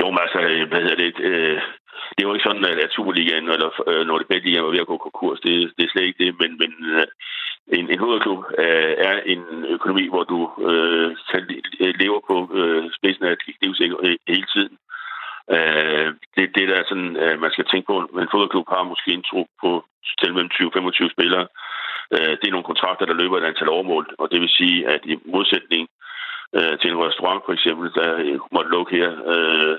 [0.00, 1.14] Jo, men altså, øh, hvad hedder det?
[1.20, 1.60] Øh,
[2.16, 5.40] det var ikke sådan, at Superligaen eller øh, Nordicbet Ligaen var ved at gå konkurs.
[5.40, 7.06] Det, det er slet ikke det, men, men øh,
[7.78, 9.42] en, en hovedklub øh, er en
[9.74, 10.40] økonomi, hvor du
[10.70, 11.08] øh,
[12.02, 13.42] lever på øh, spidsen af et
[14.02, 14.74] øh, hele tiden.
[15.56, 17.96] Øh, det, det der er sådan, øh, man skal tænke på.
[17.98, 19.70] En fodboldklub har måske en tro på
[20.18, 21.46] til mellem 20-25 spillere.
[22.14, 25.02] Øh, det er nogle kontrakter, der løber et antal overmål, og det vil sige, at
[25.12, 25.88] i modsætning
[26.56, 29.76] øh, til en restaurant for eksempel, der øh, måtte lukke her øh,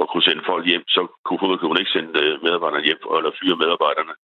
[0.00, 3.56] og kunne sende folk hjem, så kunne fodboldklubben ikke sende øh, medarbejderne hjem eller fyre
[3.62, 4.14] medarbejderne,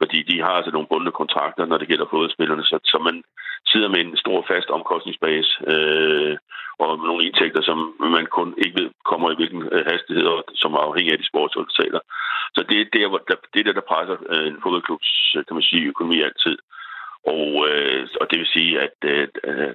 [0.00, 3.16] fordi de har altså nogle bundne kontrakter, når det gælder fodboldspillerne, så, så man
[3.70, 6.36] sidder med en stor fast omkostningsbase øh,
[6.82, 7.78] og med nogle indtægter, som
[8.16, 12.00] man kun ikke ved kommer i hvilken hastighed, og som er afhængig af de sportsresultater.
[12.56, 15.10] Så det er der, der, det er der, der presser øh, en fodboldklubs
[15.46, 16.56] kan man sige, økonomi altid.
[17.26, 19.28] Og, øh, og det vil sige, at øh,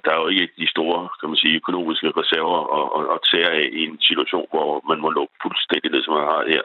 [0.06, 3.50] der er jo ikke de store kan man sige, økonomiske reserver at, at, at tage
[3.58, 6.64] af i en situation, hvor man må lukke fuldstændig det, som man har her.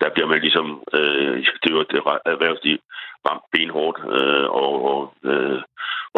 [0.00, 0.66] Der bliver man ligesom,
[0.98, 2.00] øh, det er jo det
[2.34, 2.78] erhvervsliv,
[3.28, 5.00] ramt benhårdt, øh, og, og,
[5.30, 5.60] øh,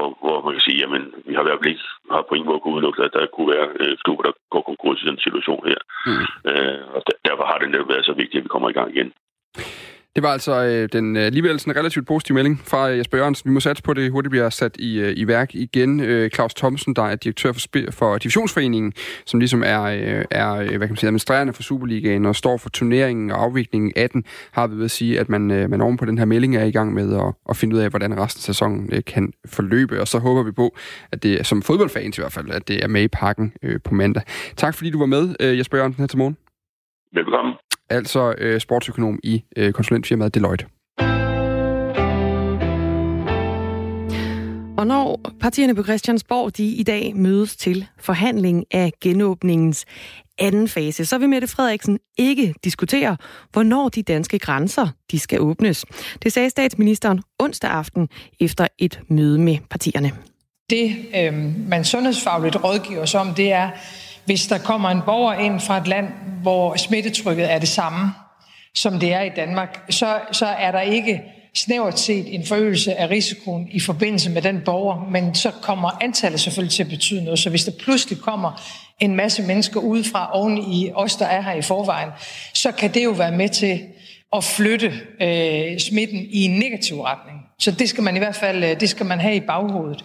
[0.01, 2.51] og, hvor man kan sige, jamen, vi har i hvert fald ikke har på ingen
[2.51, 5.63] måde kunne udelukke, at der kunne være øh, klubber, der går konkurs i den situation
[5.71, 5.81] her.
[6.09, 6.25] Mm.
[6.51, 8.91] Øh, og der, derfor har det netop været så vigtigt, at vi kommer i gang
[8.97, 9.13] igen.
[10.15, 13.49] Det var altså øh, den øh, alligevel sådan relativt positive melding fra øh, Jesper Jørgensen.
[13.49, 16.01] Vi må satse på, at det hurtigt bliver sat i, øh, i værk igen.
[16.01, 17.61] Øh, Claus Thomsen, der er direktør for,
[17.91, 18.93] for Divisionsforeningen,
[19.27, 22.57] som ligesom er, øh, er øh, hvad kan man sige, administrerende for Superligaen og står
[22.57, 25.81] for turneringen og afviklingen af den, har vi ved at sige, at man, øh, man
[25.81, 28.19] oven på den her melding er i gang med at, at finde ud af, hvordan
[28.19, 30.01] resten af sæsonen øh, kan forløbe.
[30.01, 30.77] Og så håber vi på,
[31.13, 33.95] at det som fodboldfans i hvert fald, at det er med i pakken øh, på
[33.95, 34.23] mandag.
[34.57, 36.37] Tak fordi du var med, øh, Jesper Jørgensen, her til morgen.
[37.15, 37.55] Velkommen
[37.93, 40.67] altså øh, sportsøkonom i øh, konsulentfirmaet Deloitte.
[44.79, 49.85] Og når partierne på Christiansborg de i dag mødes til forhandling af genåbningens
[50.39, 53.17] anden fase, så vil Mette Frederiksen ikke diskutere,
[53.53, 55.85] hvornår de danske grænser de skal åbnes.
[56.23, 58.09] Det sagde statsministeren onsdag aften
[58.41, 60.13] efter et møde med partierne.
[60.71, 61.35] Det, øh,
[61.69, 63.71] man sundhedsfagligt rådgiver sig om, det er,
[64.25, 66.07] hvis der kommer en borger ind fra et land,
[66.43, 68.13] hvor smittetrykket er det samme,
[68.75, 71.23] som det er i Danmark, så, så er der ikke
[71.55, 76.41] snævert set en forøgelse af risikoen i forbindelse med den borger, men så kommer antallet
[76.41, 77.39] selvfølgelig til at betyde noget.
[77.39, 78.63] Så hvis der pludselig kommer
[79.01, 82.11] en masse mennesker udefra oven i os, der er her i forvejen,
[82.55, 83.81] så kan det jo være med til
[84.33, 87.42] at flytte øh, smitten i en negativ retning.
[87.63, 90.03] Så det skal man i hvert fald øh, det skal man have i baghovedet.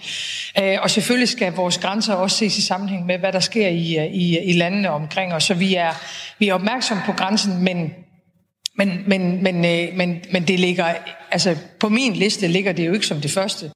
[0.62, 3.98] Øh, og selvfølgelig skal vores grænser også ses i sammenhæng med, hvad der sker i,
[3.98, 5.44] øh, i, i landene omkring os.
[5.44, 5.92] Så vi er,
[6.40, 7.92] vi er opmærksomme på grænsen, men
[8.80, 9.62] men, men, men,
[9.98, 10.86] men, men det ligger,
[11.32, 13.72] altså på min liste ligger det jo ikke som det første.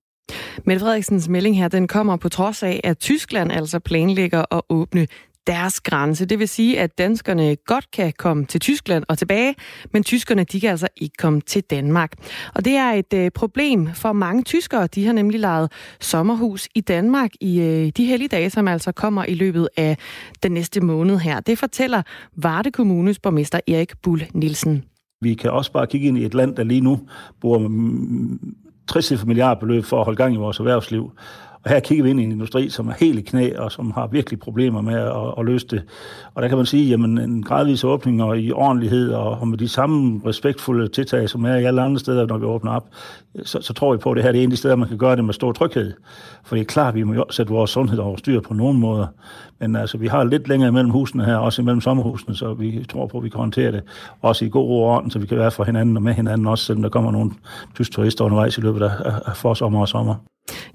[0.65, 5.07] Mette Frederiksens melding her, den kommer på trods af, at Tyskland altså planlægger at åbne
[5.51, 6.25] deres grænse.
[6.25, 9.55] Det vil sige, at danskerne godt kan komme til Tyskland og tilbage,
[9.93, 12.11] men tyskerne de kan altså ikke komme til Danmark.
[12.55, 14.87] Og det er et øh, problem for mange tyskere.
[14.87, 19.25] De har nemlig lejet sommerhus i Danmark i øh, de hellige dage, som altså kommer
[19.25, 19.97] i løbet af
[20.43, 21.39] den næste måned her.
[21.39, 22.01] Det fortæller
[22.35, 24.83] Varde Kommunes borgmester Erik Bull Nielsen.
[25.21, 26.99] Vi kan også bare kigge ind i et land, der lige nu
[27.41, 27.59] bruger
[28.87, 31.11] 60 milliarder beløb for at holde gang i vores erhvervsliv.
[31.63, 33.91] Og her kigger vi ind i en industri, som er helt i knæ, og som
[33.91, 35.83] har virkelig problemer med at, at løse det.
[36.35, 39.57] Og der kan man sige, jamen en gradvis åbning og i ordentlighed og, og med
[39.57, 42.87] de samme respektfulde tiltag, som er i alle andre steder, når vi åbner op,
[43.43, 44.97] så, så tror vi på, at det her er en af de steder, man kan
[44.97, 45.93] gøre det med stor tryghed.
[46.43, 48.79] For det er klart, at vi må jo sætte vores sundhed over styr på nogen
[48.79, 49.07] måder.
[49.59, 53.07] Men altså, vi har lidt længere imellem husene her, også imellem sommerhusene, så vi tror
[53.07, 53.81] på, at vi kan håndtere det.
[54.21, 56.47] Også i god ro og orden, så vi kan være for hinanden og med hinanden,
[56.47, 57.31] også selvom der kommer nogle
[57.75, 58.91] tysk turister undervejs i løbet af,
[59.25, 60.15] af forsommer og sommer.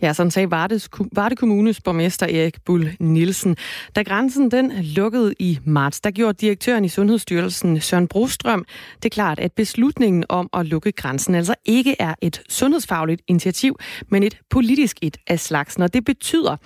[0.03, 3.57] Ja, sådan sagde Vardes, Varde Kommunes borgmester Erik Bull Nielsen.
[3.97, 8.65] Da grænsen den lukkede i marts, der gjorde direktøren i Sundhedsstyrelsen Søren Brostrøm
[9.03, 13.79] det klart, at beslutningen om at lukke grænsen altså ikke er et sundhedsfagligt initiativ,
[14.09, 15.83] men et politisk et af slagsen.
[15.83, 16.57] Og det betyder,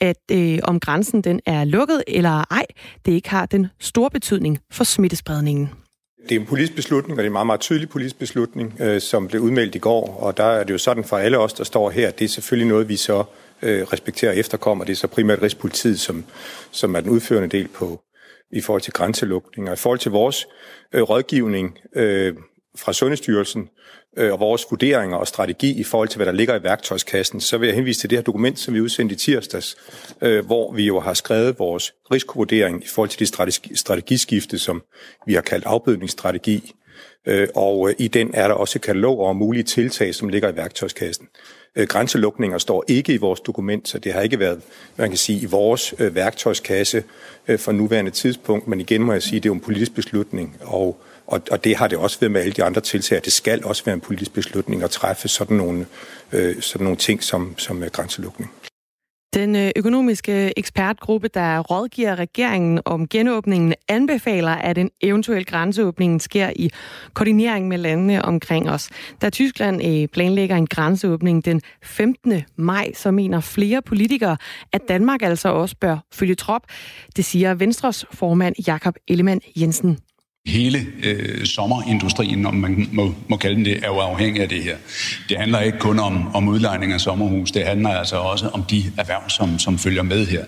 [0.00, 2.66] at øh, om grænsen den er lukket eller ej,
[3.06, 5.85] det ikke har den store betydning for smittespredningen.
[6.28, 9.00] Det er en politisk beslutning, og det er en meget, meget tydelig politisk beslutning, øh,
[9.00, 10.16] som blev udmeldt i går.
[10.20, 12.68] Og der er det jo sådan for alle os, der står her, det er selvfølgelig
[12.68, 13.24] noget, vi så
[13.62, 14.84] øh, respekterer og efterkommer.
[14.84, 16.24] Det er så primært Rigspolitiet, som,
[16.70, 18.00] som er den udførende del på
[18.52, 19.68] i forhold til grænselukning.
[19.68, 20.46] Og i forhold til vores
[20.92, 22.34] øh, rådgivning øh,
[22.78, 23.68] fra Sundhedsstyrelsen,
[24.16, 27.58] øh, og vores vurderinger og strategi i forhold til, hvad der ligger i værktøjskassen, så
[27.58, 29.76] vil jeg henvise til det her dokument, som vi udsendte i tirsdags,
[30.20, 34.82] øh, hvor vi jo har skrevet vores risikovurdering i forhold til det strategi, strategiskifte, som
[35.26, 36.72] vi har kaldt afbødningsstrategi.
[37.26, 40.56] Øh, og øh, i den er der også katalog over mulige tiltag, som ligger i
[40.56, 41.28] værktøjskassen.
[41.76, 44.60] Øh, grænselukninger står ikke i vores dokument, så det har ikke været,
[44.96, 47.04] man kan sige, i vores øh, værktøjskasse
[47.56, 48.68] for nuværende tidspunkt.
[48.68, 51.64] Men igen må jeg sige, at det er jo en politisk beslutning, og og, og
[51.64, 53.20] det har det også været med alle de andre tiltag.
[53.24, 55.86] Det skal også være en politisk beslutning at træffe sådan nogle,
[56.32, 58.50] øh, sådan nogle ting som, som øh, grænselukning.
[59.36, 66.50] Den øh, økonomiske ekspertgruppe, der rådgiver regeringen om genåbningen, anbefaler, at en eventuel grænseåbning sker
[66.56, 66.70] i
[67.14, 68.90] koordinering med landene omkring os.
[69.22, 72.42] Da Tyskland øh, planlægger en grænseåbning den 15.
[72.56, 74.36] maj, så mener flere politikere,
[74.72, 76.62] at Danmark altså også bør følge trop.
[77.16, 79.98] Det siger Venstres formand Jakob Ellemann Jensen
[80.46, 84.62] hele øh, sommerindustrien, om man må, må kalde den det, er jo afhængig af det
[84.62, 84.76] her.
[85.28, 88.84] Det handler ikke kun om, om udlejning af sommerhus, det handler altså også om de
[88.98, 90.44] erhverv, som, som følger med her.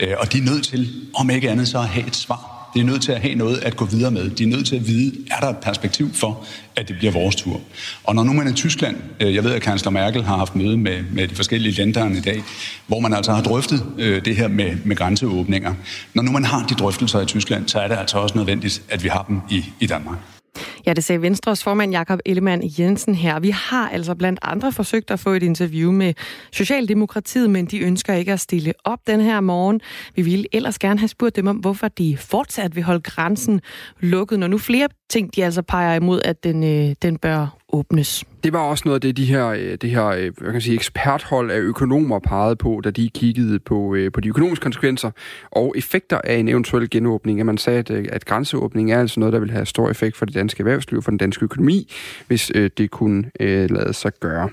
[0.00, 2.80] Øh, og de er nødt til, om ikke andet, så at have et svar de
[2.80, 4.30] er nødt til at have noget at gå videre med.
[4.30, 6.46] De er nødt til at vide, er der et perspektiv for,
[6.76, 7.60] at det bliver vores tur.
[8.04, 10.56] Og når nu man er i Tyskland, øh, jeg ved, at kansler Merkel har haft
[10.56, 12.42] møde med, med de forskellige lande i dag,
[12.86, 15.74] hvor man altså har drøftet øh, det her med, med grænseåbninger.
[16.14, 19.04] Når nu man har de drøftelser i Tyskland, så er det altså også nødvendigt, at
[19.04, 20.41] vi har dem i, i Danmark.
[20.86, 23.40] Ja, det sagde Venstres formand Jakob Ellemann Jensen her.
[23.40, 26.14] Vi har altså blandt andre forsøgt at få et interview med
[26.52, 29.80] Socialdemokratiet, men de ønsker ikke at stille op den her morgen.
[30.14, 33.60] Vi ville ellers gerne have spurgt dem om, hvorfor de fortsat vil holde grænsen
[34.00, 38.24] lukket, når nu flere ting de altså peger imod, at den, øh, den bør åbnes.
[38.44, 40.74] Det var også noget af det, de her, øh, det her jeg hvad kan sige,
[40.74, 45.10] eksperthold af økonomer pegede på, da de kiggede på, øh, på de økonomiske konsekvenser
[45.50, 47.40] og effekter af en eventuel genåbning.
[47.40, 50.26] At man sagde, at, at grænseåbning er altså noget, der vil have stor effekt for
[50.26, 51.92] det danske erhvervsliv, for den danske økonomi,
[52.26, 54.48] hvis det kunne lade sig gøre.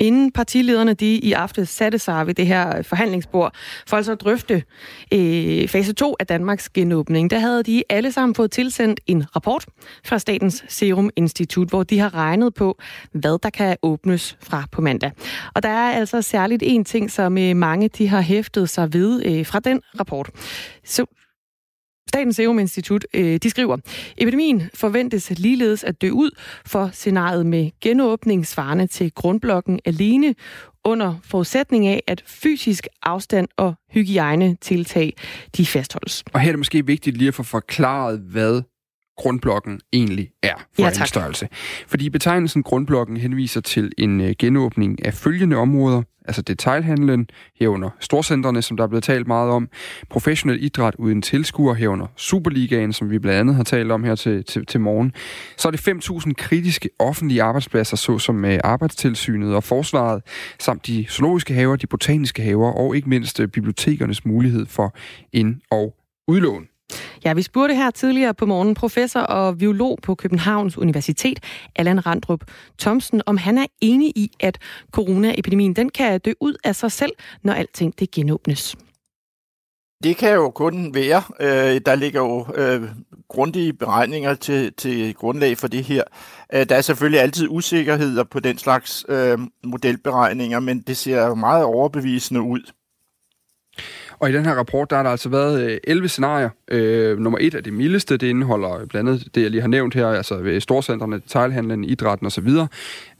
[0.00, 3.54] Inden partilederne de i aften satte sig ved det her forhandlingsbord
[3.86, 4.62] for altså at drøfte
[5.14, 9.66] øh, fase 2 af Danmarks genåbning, der havde de alle sammen fået tilsendt en rapport
[10.04, 12.78] fra Statens Serum Institut, hvor de har regnet på,
[13.12, 15.12] hvad der kan åbnes fra på mandag.
[15.54, 19.22] Og der er altså særligt en ting, som øh, mange de har hæftet sig ved
[19.26, 20.30] øh, fra den rapport.
[20.84, 21.06] Så
[22.10, 23.76] Statens Serum Institut, øh, de skriver,
[24.18, 26.30] epidemien forventes ligeledes at dø ud
[26.66, 30.34] for scenariet med genåbning svarende til grundblokken alene
[30.84, 35.12] under forudsætning af, at fysisk afstand og hygiejne tiltag
[35.56, 36.24] de fastholdes.
[36.32, 38.62] Og her er det måske vigtigt lige at få forklaret, hvad
[39.20, 41.48] grundblokken egentlig er for ja, en størrelse.
[41.86, 47.28] Fordi betegnelsen grundblokken henviser til en øh, genåbning af følgende områder, altså detailhandlen,
[47.60, 49.68] herunder storcentrene, som der er blevet talt meget om,
[50.10, 54.44] professionel idræt uden tilskuer, herunder Superligaen, som vi blandt andet har talt om her til,
[54.44, 55.12] til, til morgen.
[55.56, 60.22] Så er det 5.000 kritiske offentlige arbejdspladser, såsom øh, arbejdstilsynet og forsvaret,
[60.58, 64.94] samt de zoologiske haver, de botaniske haver og ikke mindst øh, bibliotekernes mulighed for
[65.32, 65.94] ind- og
[66.28, 66.69] udlån.
[67.24, 71.40] Ja, vi spurgte her tidligere på morgen professor og biolog på Københavns Universitet,
[71.76, 72.44] Allan Randrup
[72.78, 74.58] Thomsen, om han er enig i, at
[74.90, 77.12] coronaepidemien den kan dø ud af sig selv,
[77.42, 78.76] når alting det genåbnes.
[80.04, 81.22] Det kan jo kun være.
[81.40, 82.82] Øh, der ligger jo øh,
[83.28, 86.02] grundige beregninger til, til grundlag for det her.
[86.54, 91.64] Øh, der er selvfølgelig altid usikkerheder på den slags øh, modelberegninger, men det ser meget
[91.64, 92.60] overbevisende ud.
[94.20, 96.48] Og i den her rapport, der har der altså været øh, 11 scenarier.
[96.68, 99.94] Øh, nummer et er det mildeste, det indeholder blandt andet det, jeg lige har nævnt
[99.94, 102.48] her, altså ved storcentrene, detailhandlen, idrætten osv.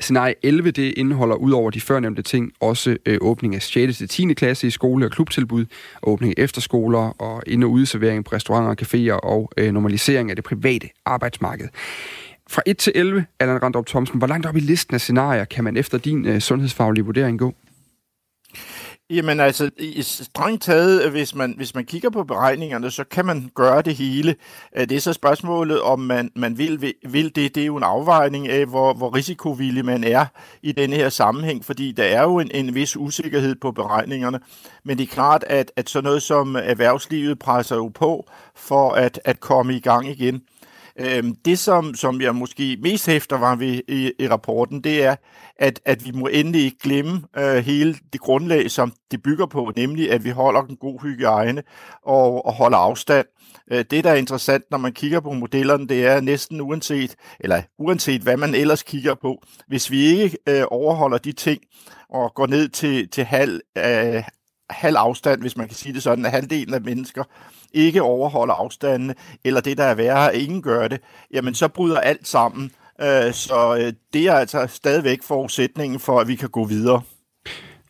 [0.01, 3.97] Scenarie 11, det indeholder ud over de førnævnte ting også øh, åbning af 6.
[3.97, 4.35] til 10.
[4.35, 5.65] klasse i skole- og klubtilbud,
[6.03, 10.37] åbning af efterskoler og ind- og udservering på restauranter og caféer og øh, normalisering af
[10.37, 11.69] det private arbejdsmarked.
[12.49, 15.65] Fra 1 til 11, Allan Randrup Thomsen, hvor langt op i listen af scenarier kan
[15.65, 17.55] man efter din øh, sundhedsfaglige vurdering gå?
[19.11, 19.71] Jamen altså,
[20.03, 24.37] strengt taget, hvis man, hvis man kigger på beregningerne, så kan man gøre det hele.
[24.77, 27.55] Øh, det er så spørgsmålet, om man, man vil, vil det.
[27.55, 30.27] Det er jo en afvejning af, hvor, hvor risikovillig man er
[30.63, 34.41] i denne her sammenhæng, fordi der er jo en, en vis usikkerhed på beregningerne.
[34.85, 39.21] Men det er klart, at, at sådan noget som erhvervslivet presser jo på for at,
[39.25, 40.43] at komme i gang igen.
[40.99, 45.17] Øhm, det, som, som jeg måske mest hæfter var ved i, i rapporten, det er,
[45.57, 49.73] at, at vi må endelig ikke glemme øh, hele det grundlag, som det bygger på,
[49.77, 51.63] nemlig at vi holder en god hygiejne
[52.03, 53.27] og, og holder afstand.
[53.73, 57.63] Øh, det, der er interessant, når man kigger på modellerne, det er næsten uanset, eller
[57.79, 61.61] uanset hvad man ellers kigger på, hvis vi ikke øh, overholder de ting
[62.09, 64.23] og går ned til, til halv, øh,
[64.71, 67.25] halv afstand, hvis man kan sige det sådan, at halvdelen af mennesker
[67.73, 69.15] ikke overholder afstandene,
[69.45, 71.01] eller det, der er værre, at ingen gør det,
[71.33, 72.71] jamen så bryder alt sammen.
[73.01, 77.03] Øh, så øh, det er altså stadigvæk forudsætningen for, at vi kan gå videre.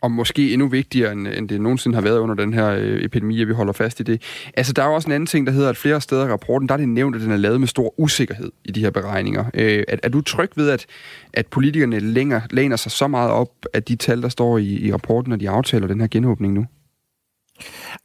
[0.01, 3.49] Og måske endnu vigtigere, end det nogensinde har været under den her øh, epidemi, at
[3.49, 4.23] vi holder fast i det.
[4.57, 6.69] Altså, der er jo også en anden ting, der hedder, at flere steder i rapporten,
[6.69, 9.45] der er det nævnt, at den er lavet med stor usikkerhed i de her beregninger.
[9.55, 10.87] Øh, er, er du tryg ved, at,
[11.33, 14.93] at politikerne længer, læner sig så meget op af de tal, der står i, i
[14.93, 16.67] rapporten, og de aftaler den her genåbning nu?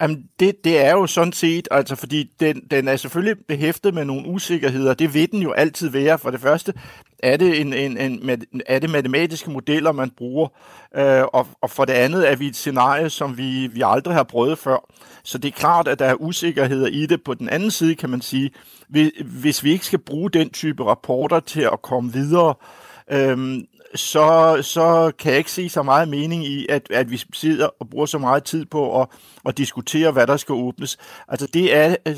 [0.01, 4.05] Jamen, det, det er jo sådan set, altså fordi den, den er selvfølgelig behæftet med
[4.05, 4.93] nogle usikkerheder.
[4.93, 6.19] Det vil den jo altid være.
[6.19, 6.73] For det første
[7.25, 10.47] er det, en, en, en, er det matematiske modeller, man bruger,
[10.95, 14.23] øh, og, og for det andet er vi et scenarie, som vi, vi aldrig har
[14.23, 14.77] prøvet før.
[15.23, 17.23] Så det er klart, at der er usikkerheder i det.
[17.23, 18.51] På den anden side kan man sige,
[19.25, 22.53] hvis vi ikke skal bruge den type rapporter til at komme videre,
[23.11, 23.59] øh,
[23.95, 27.89] så, så kan jeg ikke se så meget mening i, at, at vi sidder og
[27.89, 29.07] bruger så meget tid på at,
[29.45, 30.97] at diskutere, hvad der skal åbnes.
[31.27, 32.15] Altså det er, øh,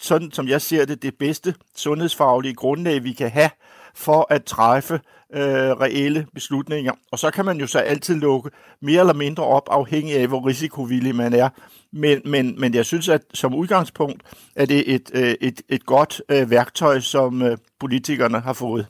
[0.00, 3.50] sådan som jeg ser det, det bedste sundhedsfaglige grundlag, vi kan have
[3.94, 5.00] for at træffe
[5.34, 6.92] øh, reelle beslutninger.
[7.12, 8.50] Og så kan man jo så altid lukke
[8.82, 11.48] mere eller mindre op, afhængig af, hvor risikovillig man er.
[11.92, 14.22] Men, men, men jeg synes, at som udgangspunkt
[14.56, 18.86] er det et, øh, et, et godt øh, værktøj, som øh, politikerne har fået.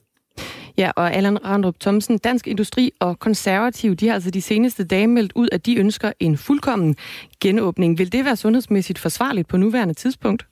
[0.78, 5.07] Ja, og Allan Randrup Thomsen, Dansk Industri og Konservativ, de har altså de seneste dage
[5.07, 6.96] meldt ud, at de ønsker en fuldkommen
[7.40, 7.98] genåbning.
[7.98, 10.46] Vil det være sundhedsmæssigt forsvarligt på nuværende tidspunkt?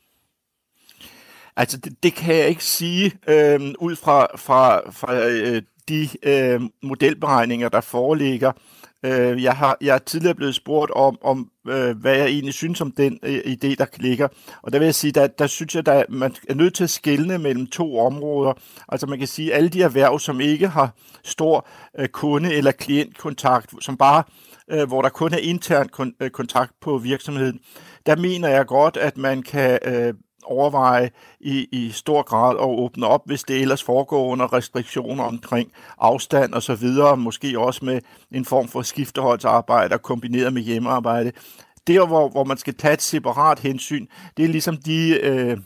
[1.59, 6.61] Altså, det, det kan jeg ikke sige øh, ud fra, fra, fra øh, de øh,
[6.83, 8.53] modelberegninger, der foreligger.
[9.05, 12.81] Øh, jeg, har, jeg er tidligere blevet spurgt om, om øh, hvad jeg egentlig synes
[12.81, 14.29] om den øh, idé, der ligger.
[14.63, 16.91] Og der vil jeg sige, der, der synes jeg, at man er nødt til at
[16.91, 18.53] skelne mellem to områder.
[18.89, 20.95] Altså man kan sige, at alle de erhverv, som ikke har
[21.25, 24.23] stor øh, kunde- eller klientkontakt, som bare
[24.71, 27.61] øh, hvor der kun er intern kon- øh, kontakt på virksomheden,
[28.07, 30.15] der mener jeg godt, at man kan øh,
[30.45, 31.11] overveje
[31.41, 36.53] i, i stor grad at åbne op, hvis det ellers foregår under restriktioner omkring afstand
[36.53, 38.01] og så videre, måske også med
[38.33, 41.33] en form for skifteholdsarbejde kombineret med hjemmearbejde.
[41.87, 45.59] Der, hvor, hvor man skal tage et separat hensyn, det er ligesom de øh,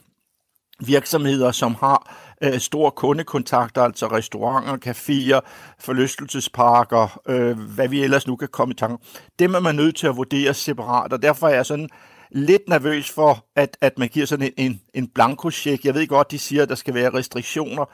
[0.79, 5.39] virksomheder, som har øh, store kundekontakter, altså restauranter, caféer,
[5.79, 9.05] forlystelsesparker, øh, hvad vi ellers nu kan komme i tanke.
[9.39, 11.89] Dem er man nødt til at vurdere separat, og derfor er jeg sådan
[12.33, 15.85] lidt nervøs for, at, at man giver sådan en, en, en blankocheck.
[15.85, 17.85] Jeg ved godt, de siger, at der skal være restriktioner,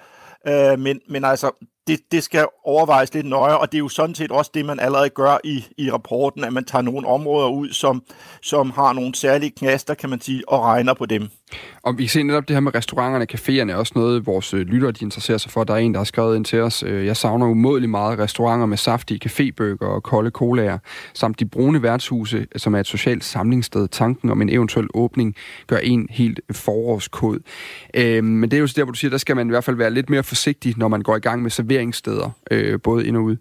[0.47, 1.51] øh, men, men altså,
[1.87, 4.79] det, det skal overvejes lidt nøje, og det er jo sådan set også det, man
[4.79, 8.03] allerede gør i, i rapporten, at man tager nogle områder ud, som,
[8.41, 11.29] som har nogle særlige knaster, kan man sige, og regner på dem.
[11.83, 14.59] Og vi kan se netop det her med restauranterne og caféerne, også noget, vores øh,
[14.59, 15.63] lyttere de interesserer sig for.
[15.63, 18.65] Der er en, der har skrevet ind til os, øh, jeg savner umådeligt meget restauranter
[18.65, 20.77] med saftige cafébøger og kolde colaer,
[21.13, 23.87] samt de brune værtshuse, som er et socialt samlingssted.
[23.87, 25.35] Tanken om en eventuel åbning
[25.67, 27.39] gør en helt forårskod.
[27.93, 29.75] Øh, men det er jo der, hvor du siger, der skal man i hvert fald
[29.75, 33.23] være lidt mere forsigtig, når man går i gang med serveringssteder, øh, både ind og
[33.23, 33.37] ud.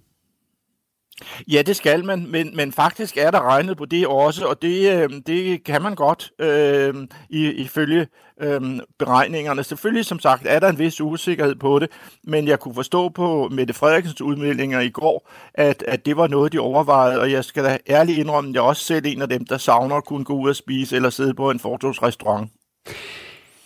[1.49, 5.03] Ja, det skal man, men, men faktisk er der regnet på det også, og det,
[5.03, 6.95] øh, det kan man godt øh,
[7.31, 8.07] ifølge
[8.41, 8.61] øh,
[8.99, 9.65] beregningerne.
[9.65, 11.89] Selvfølgelig, som sagt, er der en vis usikkerhed på det,
[12.25, 16.53] men jeg kunne forstå på Mette Frederiksens udmeldinger i går, at, at det var noget,
[16.53, 19.29] de overvejede, og jeg skal da ærligt indrømme, at jeg er også selv en af
[19.29, 22.51] dem, der savner at kunne gå ud og spise eller sidde på en fortogsrestaurant.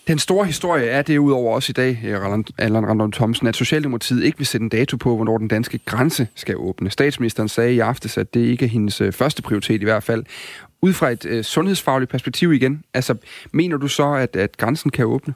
[0.09, 4.39] Den store historie er derudover også i dag, eh, Allan Random Thomsen, at Socialdemokratiet ikke
[4.39, 6.91] vil sætte en dato på, hvornår den danske grænse skal åbne.
[6.91, 10.25] Statsministeren sagde i aftes, at det ikke er hendes eh, første prioritet i hvert fald.
[10.83, 13.17] Ud fra et øh, sundhedsfagligt perspektiv igen, altså
[13.53, 15.35] mener du så, at, at grænsen kan åbne?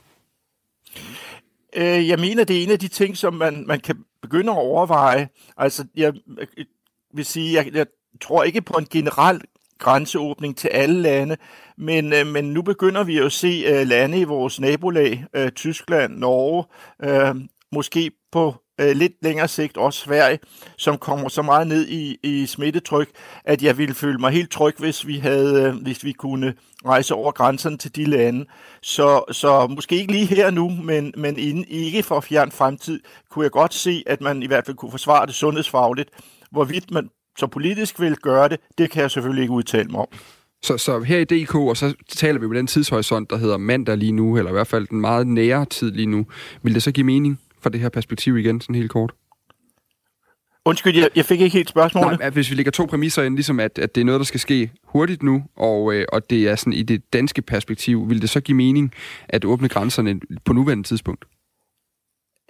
[1.76, 4.58] Øh, jeg mener, det er en af de ting, som man, man kan begynde at
[4.58, 5.28] overveje.
[5.56, 6.12] Altså, jeg
[7.14, 7.86] vil sige, jeg, jeg
[8.20, 9.40] tror ikke på en generel
[9.78, 11.36] grænseåbning til alle lande,
[11.78, 16.16] men, øh, men nu begynder vi at se øh, lande i vores nabolag, øh, Tyskland,
[16.18, 16.64] Norge,
[17.02, 17.34] øh,
[17.72, 20.38] måske på øh, lidt længere sigt også Sverige,
[20.78, 23.08] som kommer så meget ned i, i smittetryk,
[23.44, 26.54] at jeg ville føle mig helt tryg, hvis vi havde, øh, hvis vi kunne
[26.86, 28.44] rejse over grænserne til de lande.
[28.82, 33.00] Så, så måske ikke lige her nu, men, men inden, ikke for fjern fremtid,
[33.30, 36.10] kunne jeg godt se, at man i hvert fald kunne forsvare det sundhedsfagligt.
[36.50, 40.08] Hvorvidt man så politisk vil gøre det, det kan jeg selvfølgelig ikke udtale mig om.
[40.62, 43.96] Så, så her i DK, og så taler vi med den tidshorisont, der hedder mandag
[43.96, 46.26] lige nu, eller i hvert fald den meget nære tid lige nu.
[46.62, 49.12] Vil det så give mening for det her perspektiv igen, sådan helt kort?
[50.64, 52.18] Undskyld, jeg, jeg fik ikke helt spørgsmålet.
[52.18, 54.24] Nej, at hvis vi lægger to præmisser ind, ligesom at, at det er noget, der
[54.24, 58.22] skal ske hurtigt nu, og, øh, og det er sådan i det danske perspektiv, vil
[58.22, 58.92] det så give mening
[59.28, 61.24] at åbne grænserne på nuværende tidspunkt?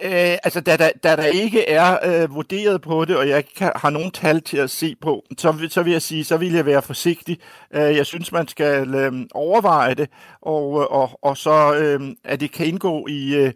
[0.03, 3.71] Øh, altså, da der, da der ikke er øh, vurderet på det, og jeg ikke
[3.77, 6.67] har nogen tal til at se på, så, så vil jeg sige, så vil jeg
[6.67, 7.39] være forsigtig.
[7.75, 10.11] Øh, jeg synes, man skal øh, overveje det,
[10.43, 13.53] og, og, og så øh, at det kan indgå i øh,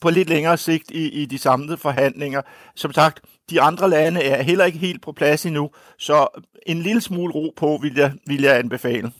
[0.00, 2.42] på lidt længere sigt i, i de samlede forhandlinger.
[2.76, 3.20] Som sagt,
[3.50, 7.52] de andre lande er heller ikke helt på plads endnu, så en lille smule ro
[7.56, 9.12] på vil jeg, vil jeg anbefale.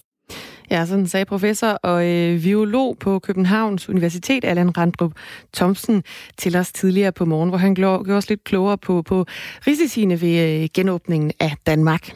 [0.70, 5.12] Ja, sådan sagde professor og øh, biolog på Københavns Universitet, Allan Randrup
[5.54, 6.04] Thomsen,
[6.38, 9.26] til os tidligere på morgen, hvor han gjorde os lidt klogere på, på
[9.66, 12.12] risiciene ved øh, genåbningen af Danmark.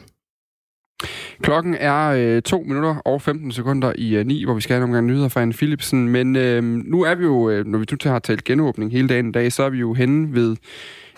[1.41, 4.83] Klokken er øh, 2 minutter og 15 sekunder i øh, 9, hvor vi skal have
[4.83, 6.09] en omgang nyheder fra Anne Philipsen.
[6.09, 9.29] Men øh, nu er vi jo, øh, når vi nu har talt genåbning hele dagen
[9.29, 10.55] i dag, så er vi jo henne ved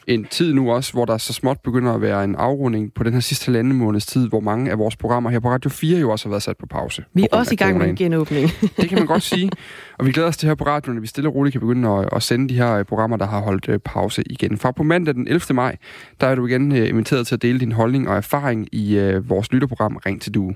[0.10, 3.14] en tid nu også, hvor der så småt begynder at være en afrunding på den
[3.14, 6.12] her sidste halvanden måneds tid, hvor mange af vores programmer her på Radio 4 jo
[6.12, 7.06] også har været sat på pause.
[7.14, 8.50] Vi er også i gang med en genåbning.
[8.78, 9.52] det kan man godt sige.
[10.00, 11.90] Og vi glæder os til her på radioen, at vi stille og roligt kan begynde
[11.90, 14.58] at, at sende de her øh, programmer, der har holdt øh, pause igen.
[14.58, 15.42] Fra på mandag den 11.
[15.54, 15.76] maj,
[16.22, 19.30] der er du igen øh, inviteret til at dele din holdning og erfaring i uh,
[19.30, 20.56] vores lytterprogram Ring til Due.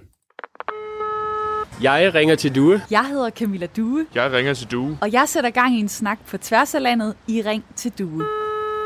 [1.81, 2.81] Jeg ringer til Due.
[2.91, 4.05] Jeg hedder Camilla Due.
[4.15, 4.97] Jeg ringer til Due.
[5.01, 8.42] Og jeg sætter gang i en snak på tværs af landet i Ring til Due.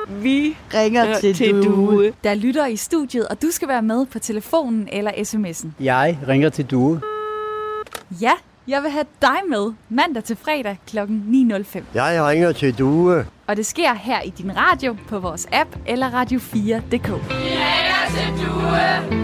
[0.10, 1.62] Vi ringer til, til du.
[1.62, 2.12] du.
[2.24, 5.68] Der lytter i studiet, og du skal være med på telefonen eller sms'en.
[5.80, 6.99] Jeg ringer til du.
[8.22, 8.32] Ja,
[8.68, 10.97] jeg vil have dig med mandag til fredag kl.
[10.99, 11.84] 9.05.
[11.93, 13.24] Jeg ringer til du.
[13.47, 17.08] Og det sker her i din radio, på vores app eller radio4.dk.
[17.08, 17.34] Vi
[17.64, 19.18] ringer til Due.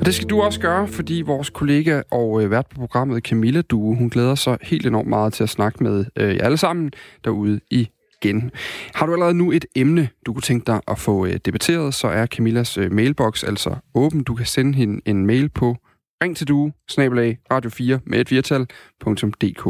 [0.00, 3.62] Og det skal du også gøre, fordi vores kollega og øh, vært på programmet Camilla
[3.62, 6.92] Due, hun glæder sig helt enormt meget til at snakke med øh, jer alle sammen
[7.24, 7.88] derude i
[8.22, 8.50] igen.
[8.94, 12.08] Har du allerede nu et emne, du kunne tænke dig at få øh, debatteret, så
[12.08, 14.22] er Camillas øh, mailbox altså åben.
[14.22, 15.76] Du kan sende hende en mail på
[16.22, 19.66] ring til du, snabelag, radio 4 med et virtal.dk.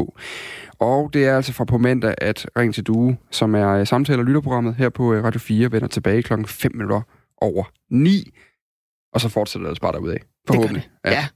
[0.79, 4.21] Og det er altså fra på mandag, at Ring til du, som er øh, samtale-
[4.21, 7.01] og lytterprogrammet her på Radio 4, vender tilbage klokken 5 minutter
[7.37, 8.31] over 9.
[9.13, 10.17] Og så fortsætter det altså bare derudad.
[10.47, 10.83] Forhåbentlig.
[10.83, 11.09] Det det.
[11.09, 11.15] Ja.
[11.15, 11.27] Ja.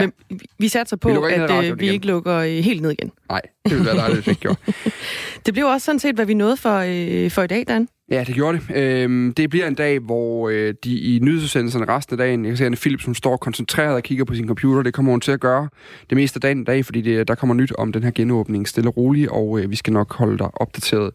[0.00, 1.94] Men vi satser på, Vi at øh, vi igen.
[1.94, 3.12] ikke lukker øh, helt ned igen.
[3.28, 4.58] Nej, det ville være dejligt, hvis vi ikke gjorde.
[5.46, 7.88] Det blev også sådan set, hvad vi nåede for, øh, for i dag, Dan.
[8.10, 8.76] Ja, det gjorde det.
[8.76, 12.56] Øhm, det bliver en dag, hvor øh, de i nyhedsudsendelserne resten af dagen, jeg kan
[12.56, 15.32] se, at Philip, som står koncentreret og kigger på sin computer, det kommer hun til
[15.32, 15.68] at gøre
[16.10, 18.68] det meste af dagen i dag, fordi det, der kommer nyt om den her genåbning
[18.68, 21.10] stille og roligt, og øh, vi skal nok holde dig opdateret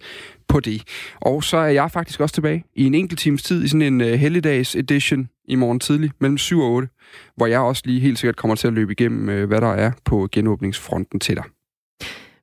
[0.48, 0.84] på det.
[1.22, 4.02] Og så er jeg faktisk også tilbage i en enkelt times tid i sådan en
[4.02, 6.90] øh, helligdags edition i morgen tidlig, mellem 7 og 8,
[7.36, 9.92] hvor jeg også lige helt sikkert kommer til at løbe igennem, øh, hvad der er
[10.06, 11.44] på genåbningsfronten til dig.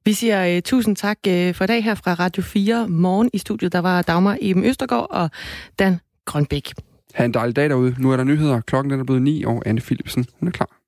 [0.05, 3.39] Vi siger uh, tusind tak uh, for i dag her fra Radio 4 morgen i
[3.39, 3.73] studiet.
[3.73, 5.31] Der var Dagmar Eben Østergaard og
[5.79, 6.73] Dan Grønbæk.
[7.15, 7.95] Ha' en dejlig dag derude.
[7.99, 8.61] Nu er der nyheder.
[8.61, 10.84] Klokken den er blevet 9, og Anne Philipsen hun er klar.